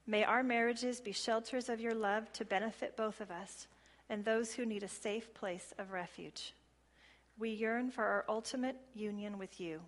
May 0.07 0.23
our 0.23 0.43
marriages 0.43 1.01
be 1.01 1.11
shelters 1.11 1.69
of 1.69 1.79
your 1.79 1.95
love 1.95 2.31
to 2.33 2.45
benefit 2.45 2.95
both 2.95 3.21
of 3.21 3.31
us 3.31 3.67
and 4.09 4.23
those 4.23 4.53
who 4.53 4.65
need 4.65 4.83
a 4.83 4.87
safe 4.87 5.33
place 5.33 5.73
of 5.77 5.91
refuge. 5.91 6.53
We 7.37 7.49
yearn 7.49 7.91
for 7.91 8.05
our 8.05 8.25
ultimate 8.29 8.77
union 8.93 9.37
with 9.37 9.59
you. 9.59 9.81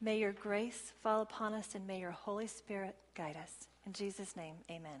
May 0.00 0.18
your 0.18 0.32
grace 0.32 0.92
fall 1.02 1.22
upon 1.22 1.54
us 1.54 1.74
and 1.74 1.86
may 1.86 1.98
your 1.98 2.12
Holy 2.12 2.46
Spirit 2.46 2.94
guide 3.14 3.36
us. 3.36 3.68
In 3.84 3.92
Jesus' 3.92 4.36
name, 4.36 4.54
amen. 4.70 5.00